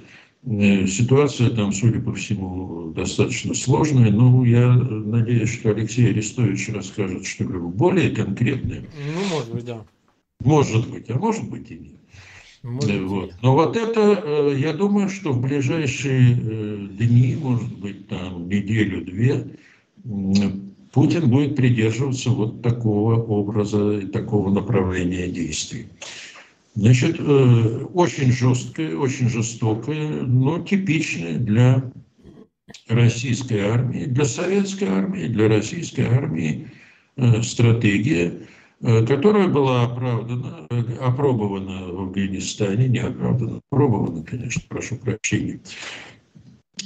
Э, 0.45 0.87
ситуация 0.87 1.51
там, 1.51 1.73
судя 1.73 2.01
по 2.01 2.15
всему, 2.15 2.93
достаточно 2.93 3.55
сложная. 3.55 4.11
Ну, 4.11 4.45
я 4.45 4.73
надеюсь, 4.73 5.51
что 5.51 5.71
Алексей 5.71 6.11
Арестович 6.11 6.71
расскажет 6.71 7.27
что-либо 7.27 7.69
более 7.69 8.11
конкретное. 8.11 8.81
Ну, 9.15 9.35
может 9.35 9.53
быть, 9.53 9.65
да. 9.65 9.85
Может 10.41 10.91
быть, 10.91 11.11
а 11.11 11.19
может 11.19 11.49
быть 11.49 11.71
и 11.71 11.79
нет. 11.79 12.02
Может 12.63 12.91
э, 12.91 13.01
вот. 13.01 13.35
Но 13.43 13.55
вот 13.55 13.77
это, 13.77 14.23
э, 14.25 14.57
я 14.59 14.73
думаю, 14.73 15.09
что 15.09 15.33
в 15.33 15.41
ближайшие 15.41 16.35
дни, 16.35 17.37
может 17.41 17.73
быть, 17.79 18.09
там 18.09 18.49
неделю-две, 18.49 19.57
Путин 20.93 21.31
будет 21.31 21.57
придерживаться 21.57 22.31
вот 22.31 22.63
такого 22.63 23.17
образа 23.17 23.99
и 23.99 24.07
такого 24.07 24.51
направления 24.51 25.29
действий. 25.29 25.87
Значит, 26.75 27.17
э, 27.19 27.85
очень 27.93 28.33
жесткое, 28.33 28.97
очень 28.97 29.29
жестокое, 29.29 30.23
но 30.23 30.59
типичное 30.61 31.39
для 31.39 31.93
российской 32.89 33.61
армии, 33.61 34.05
для 34.05 34.25
советской 34.25 34.89
армии, 34.89 35.27
для 35.27 35.49
российской 35.49 36.07
армии 36.07 36.71
э, 37.17 37.43
стратегия, 37.43 38.29
э, 38.29 38.45
которая 38.83 39.47
была 39.47 39.85
оправдана, 39.85 40.67
опробована 41.01 41.93
в 41.93 42.01
Афганистане, 42.01 42.89
не 42.89 42.99
оправдана, 42.99 43.61
опробована, 43.71 44.25
конечно, 44.25 44.63
прошу 44.69 44.97
прощения, 44.97 45.61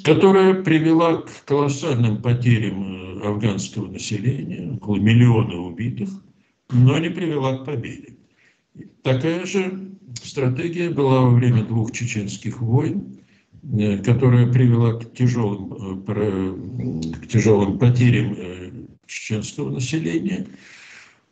которая 0.05 0.63
привела 0.63 1.23
к 1.23 1.45
колоссальным 1.47 2.21
потерям 2.21 3.21
э, 3.23 3.27
афганского 3.27 3.87
населения, 3.87 4.73
около 4.75 4.97
миллиона 4.97 5.57
убитых, 5.57 6.11
но 6.71 6.99
не 6.99 7.09
привела 7.09 7.59
к 7.59 7.65
победе. 7.65 8.17
Такая 9.03 9.47
же 9.47 9.97
стратегия 10.23 10.91
была 10.91 11.23
во 11.23 11.31
время 11.31 11.65
двух 11.65 11.93
чеченских 11.93 12.61
войн, 12.61 13.21
э, 13.79 13.99
которая 13.99 14.53
привела 14.53 14.93
к 14.95 15.15
тяжелым, 15.15 15.73
э, 16.09 17.21
к 17.23 17.27
тяжелым 17.27 17.79
потерям 17.79 18.37
чеченского 19.07 19.71
населения, 19.71 20.47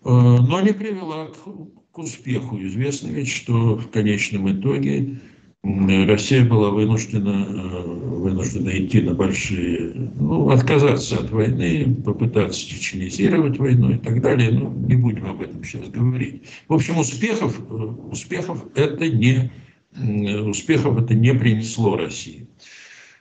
но 0.04 0.60
не 0.60 0.72
привела 0.72 1.28
к 1.92 1.98
успеху. 1.98 2.58
Известно 2.60 3.08
ведь, 3.08 3.28
что 3.28 3.76
в 3.76 3.90
конечном 3.90 4.50
итоге 4.50 5.20
Россия 5.64 6.44
была 6.44 6.70
вынуждена, 6.70 7.46
э, 7.48 7.82
вынуждена 7.86 8.68
идти 8.70 9.00
на 9.00 9.14
большие, 9.14 10.10
ну, 10.16 10.50
отказаться 10.50 11.16
от 11.16 11.30
войны, 11.30 11.96
попытаться 12.04 12.60
чеченизировать 12.60 13.58
войну 13.58 13.92
и 13.92 13.98
так 13.98 14.20
далее. 14.20 14.50
Ну, 14.50 14.70
не 14.86 14.96
будем 14.96 15.24
об 15.26 15.40
этом 15.40 15.64
сейчас 15.64 15.88
говорить. 15.88 16.42
В 16.68 16.74
общем, 16.74 16.98
успехов, 16.98 17.58
э, 17.58 17.72
успехов 17.72 18.62
это 18.74 19.08
не, 19.08 19.50
успехов 20.46 21.00
это 21.00 21.14
не 21.14 21.32
принесло 21.32 21.96
России. 21.96 22.46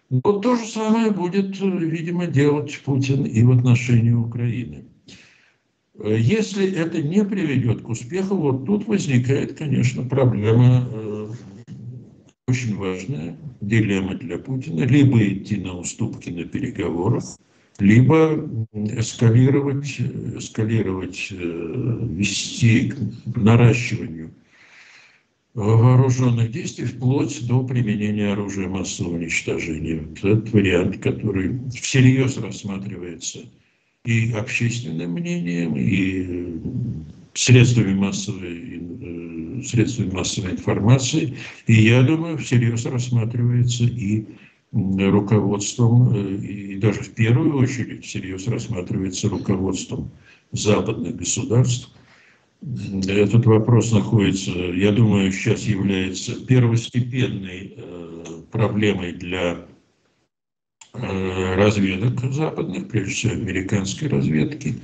Вот 0.09 0.41
то 0.41 0.57
же 0.57 0.65
самое 0.65 1.11
будет, 1.11 1.57
видимо, 1.61 2.27
делать 2.27 2.77
Путин 2.83 3.23
и 3.23 3.41
в 3.43 3.51
отношении 3.51 4.11
Украины. 4.11 4.83
Если 6.01 6.71
это 6.73 7.01
не 7.01 7.23
приведет 7.23 7.83
к 7.83 7.89
успеху, 7.89 8.35
вот 8.35 8.65
тут 8.65 8.87
возникает, 8.87 9.55
конечно, 9.55 10.03
проблема 10.03 10.89
э, 10.91 11.29
очень 12.47 12.75
важная 12.75 13.37
дилемма 13.61 14.15
для 14.15 14.39
Путина. 14.39 14.85
Либо 14.85 15.23
идти 15.23 15.57
на 15.57 15.77
уступки 15.77 16.31
на 16.31 16.45
переговорах, 16.45 17.23
либо 17.77 18.49
эскалировать, 18.73 19.99
эскалировать, 19.99 21.27
э, 21.31 22.07
вести 22.09 22.89
к 22.89 23.37
наращиванию 23.37 24.33
вооруженных 25.53 26.49
действий 26.49 26.85
вплоть 26.85 27.45
до 27.45 27.63
применения 27.63 28.31
оружия 28.31 28.67
массового 28.67 29.13
уничтожения. 29.13 30.07
Этот 30.15 30.51
вариант, 30.51 30.97
который 30.97 31.59
всерьез 31.69 32.37
рассматривается 32.37 33.41
и 34.05 34.31
общественным 34.33 35.11
мнением, 35.11 35.75
и 35.75 36.59
средствами 37.33 37.93
массовой, 37.93 38.81
э, 39.01 39.63
средствами 39.63 40.11
массовой 40.11 40.51
информации, 40.51 41.37
и, 41.67 41.73
я 41.73 42.03
думаю, 42.03 42.37
всерьез 42.37 42.85
рассматривается 42.85 43.85
и 43.85 44.25
руководством, 44.71 46.13
э, 46.13 46.35
и 46.37 46.75
даже 46.77 47.01
в 47.01 47.11
первую 47.11 47.57
очередь 47.57 48.05
всерьез 48.05 48.47
рассматривается 48.47 49.29
руководством 49.29 50.11
западных 50.51 51.15
государств– 51.15 51.89
этот 53.07 53.45
вопрос 53.45 53.91
находится, 53.91 54.51
я 54.51 54.91
думаю, 54.91 55.31
сейчас 55.31 55.63
является 55.63 56.33
первостепенной 56.45 57.73
э, 57.75 58.23
проблемой 58.51 59.11
для 59.11 59.53
э, 59.53 59.65
разведок 60.93 62.19
западных, 62.31 62.87
прежде 62.87 63.13
всего 63.13 63.33
американской 63.33 64.07
разведки, 64.07 64.75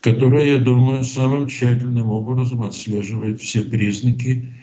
которая, 0.00 0.46
я 0.46 0.58
думаю, 0.58 1.04
самым 1.04 1.48
тщательным 1.48 2.10
образом 2.10 2.62
отслеживает 2.62 3.40
все 3.40 3.62
признаки, 3.62 4.54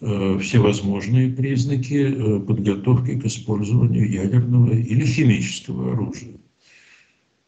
э, 0.00 0.38
все 0.42 0.58
возможные 0.58 1.30
признаки 1.30 2.40
подготовки 2.40 3.18
к 3.18 3.24
использованию 3.24 4.10
ядерного 4.10 4.72
или 4.72 5.04
химического 5.04 5.92
оружия. 5.92 6.38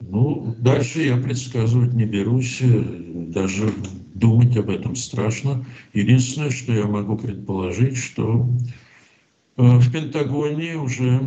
Ну, 0.00 0.54
дальше 0.58 1.02
я 1.02 1.16
предсказывать 1.16 1.92
не 1.92 2.06
берусь, 2.06 2.60
даже 2.62 3.72
думать 4.14 4.56
об 4.56 4.70
этом 4.70 4.96
страшно. 4.96 5.64
Единственное, 5.92 6.50
что 6.50 6.72
я 6.72 6.86
могу 6.86 7.16
предположить, 7.16 7.96
что 7.96 8.48
э, 8.48 8.79
в 9.60 9.92
Пентагоне 9.92 10.76
уже 10.76 11.20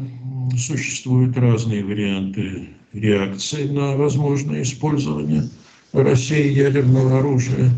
существуют 0.57 1.37
разные 1.37 1.83
варианты 1.83 2.69
реакции 2.93 3.67
на 3.67 3.95
возможное 3.95 4.61
использование 4.61 5.49
России 5.91 6.51
ядерного 6.51 7.19
оружия, 7.19 7.71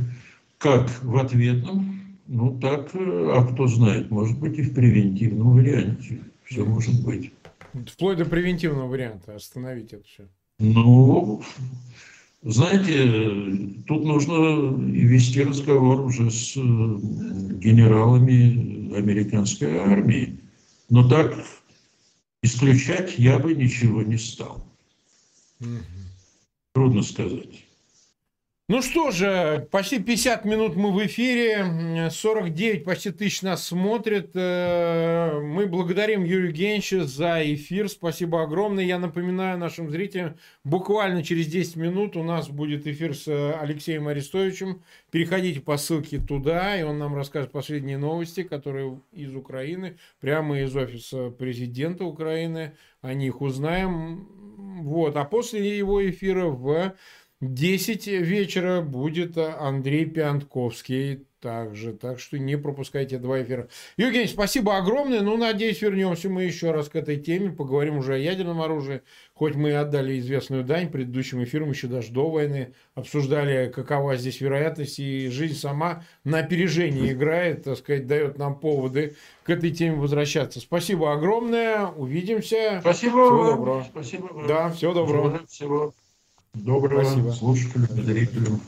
как 0.57 0.89
в 1.03 1.17
ответном, 1.17 1.99
ну 2.27 2.57
так, 2.59 2.95
э, 2.95 3.31
а 3.33 3.45
кто 3.45 3.67
знает, 3.67 4.09
может 4.09 4.39
быть 4.39 4.57
и 4.57 4.63
в 4.63 4.73
превентивном 4.73 5.55
варианте. 5.55 6.21
Все 6.43 6.63
может 6.63 7.03
быть. 7.03 7.31
Вплоть 7.73 8.17
до 8.17 8.25
превентивного 8.25 8.87
варианта 8.87 9.35
остановить 9.35 9.91
это 9.91 10.03
все. 10.03 10.27
Ну, 10.59 11.41
знаете, 12.41 13.83
тут 13.87 14.05
нужно 14.05 14.75
вести 14.91 15.43
разговор 15.43 16.01
уже 16.01 16.31
с 16.31 16.55
э, 16.55 16.59
генералами 16.59 18.95
американской 18.95 19.77
армии. 19.77 20.39
Но 20.89 21.07
так 21.07 21.35
исключать 22.41 23.17
я 23.17 23.39
бы 23.39 23.53
ничего 23.53 24.03
не 24.03 24.17
стал. 24.17 24.65
Трудно 26.73 27.01
сказать. 27.01 27.64
Ну 28.67 28.81
что 28.81 29.11
же, 29.11 29.67
почти 29.69 29.99
50 29.99 30.43
минут 30.43 30.75
мы 30.75 30.91
в 30.91 31.05
эфире, 31.05 32.09
49 32.09 32.83
почти 32.83 33.11
тысяч 33.11 33.43
нас 33.43 33.63
смотрит. 33.63 34.31
Э, 34.33 35.39
мы 35.39 35.67
благодарим 35.67 36.23
Юрию 36.23 36.51
Генча 36.51 37.03
за 37.03 37.43
эфир. 37.53 37.87
Спасибо 37.89 38.41
огромное. 38.41 38.83
Я 38.83 38.97
напоминаю 38.97 39.59
нашим 39.59 39.91
зрителям, 39.91 40.37
буквально 40.63 41.21
через 41.23 41.45
10 41.45 41.75
минут 41.75 42.17
у 42.17 42.23
нас 42.23 42.49
будет 42.49 42.87
эфир 42.87 43.15
с 43.15 43.27
Алексеем 43.55 44.07
Арестовичем. 44.07 44.81
Переходите 45.11 45.61
по 45.61 45.77
ссылке 45.77 46.17
туда, 46.17 46.75
и 46.75 46.81
он 46.81 46.97
нам 46.97 47.15
расскажет 47.15 47.51
последние 47.51 47.99
новости, 47.99 48.41
которые 48.41 48.99
из 49.11 49.35
Украины, 49.35 49.99
прямо 50.19 50.59
из 50.61 50.75
офиса 50.75 51.29
президента 51.29 52.03
Украины. 52.03 52.75
О 53.03 53.13
них 53.13 53.41
узнаем. 53.41 54.27
Вот. 54.81 55.15
А 55.17 55.23
после 55.23 55.77
его 55.77 56.03
эфира 56.09 56.47
в 56.47 56.95
10 57.41 58.07
вечера 58.07 58.81
будет 58.81 59.37
Андрей 59.37 60.05
Пиантковский 60.05 61.25
также. 61.45 61.93
Так 61.93 62.19
что 62.19 62.39
не 62.39 62.57
пропускайте 62.57 63.19
два 63.19 63.43
эфира. 63.43 63.67
Евгений, 63.97 64.27
спасибо 64.27 64.77
огромное. 64.77 65.21
Ну, 65.21 65.37
надеюсь, 65.37 65.79
вернемся 65.79 66.27
мы 66.27 66.43
еще 66.43 66.71
раз 66.71 66.89
к 66.89 66.95
этой 66.95 67.17
теме. 67.17 67.51
Поговорим 67.51 67.97
уже 67.97 68.15
о 68.15 68.17
ядерном 68.17 68.61
оружии. 68.61 69.03
Хоть 69.35 69.53
мы 69.53 69.69
и 69.69 69.73
отдали 69.73 70.17
известную 70.17 70.63
дань 70.63 70.89
предыдущим 70.89 71.43
эфирам, 71.43 71.69
еще 71.69 71.85
даже 71.85 72.11
до 72.11 72.31
войны, 72.31 72.73
обсуждали, 72.95 73.69
какова 73.69 74.15
здесь 74.15 74.41
вероятность. 74.41 74.97
И 74.97 75.29
жизнь 75.29 75.55
сама 75.55 76.03
на 76.23 76.39
опережении 76.39 77.11
играет, 77.11 77.65
так 77.65 77.77
сказать, 77.77 78.07
дает 78.07 78.39
нам 78.39 78.57
поводы 78.57 79.15
к 79.43 79.49
этой 79.51 79.69
теме 79.69 79.97
возвращаться. 79.97 80.59
Спасибо 80.59 81.13
огромное. 81.13 81.85
Увидимся. 81.85 82.79
Спасибо 82.81 83.11
всего 83.11 83.37
вам. 83.37 83.57
Доброго. 83.57 83.83
Спасибо 83.83 84.25
вам. 84.31 84.47
Да, 84.47 84.69
всего 84.71 84.93
доброго. 84.93 85.41
Всего 85.47 85.93
доброго 86.55 87.03
Спасибо. 87.03 87.31
слушателям, 87.31 87.87
зрителям. 88.03 88.61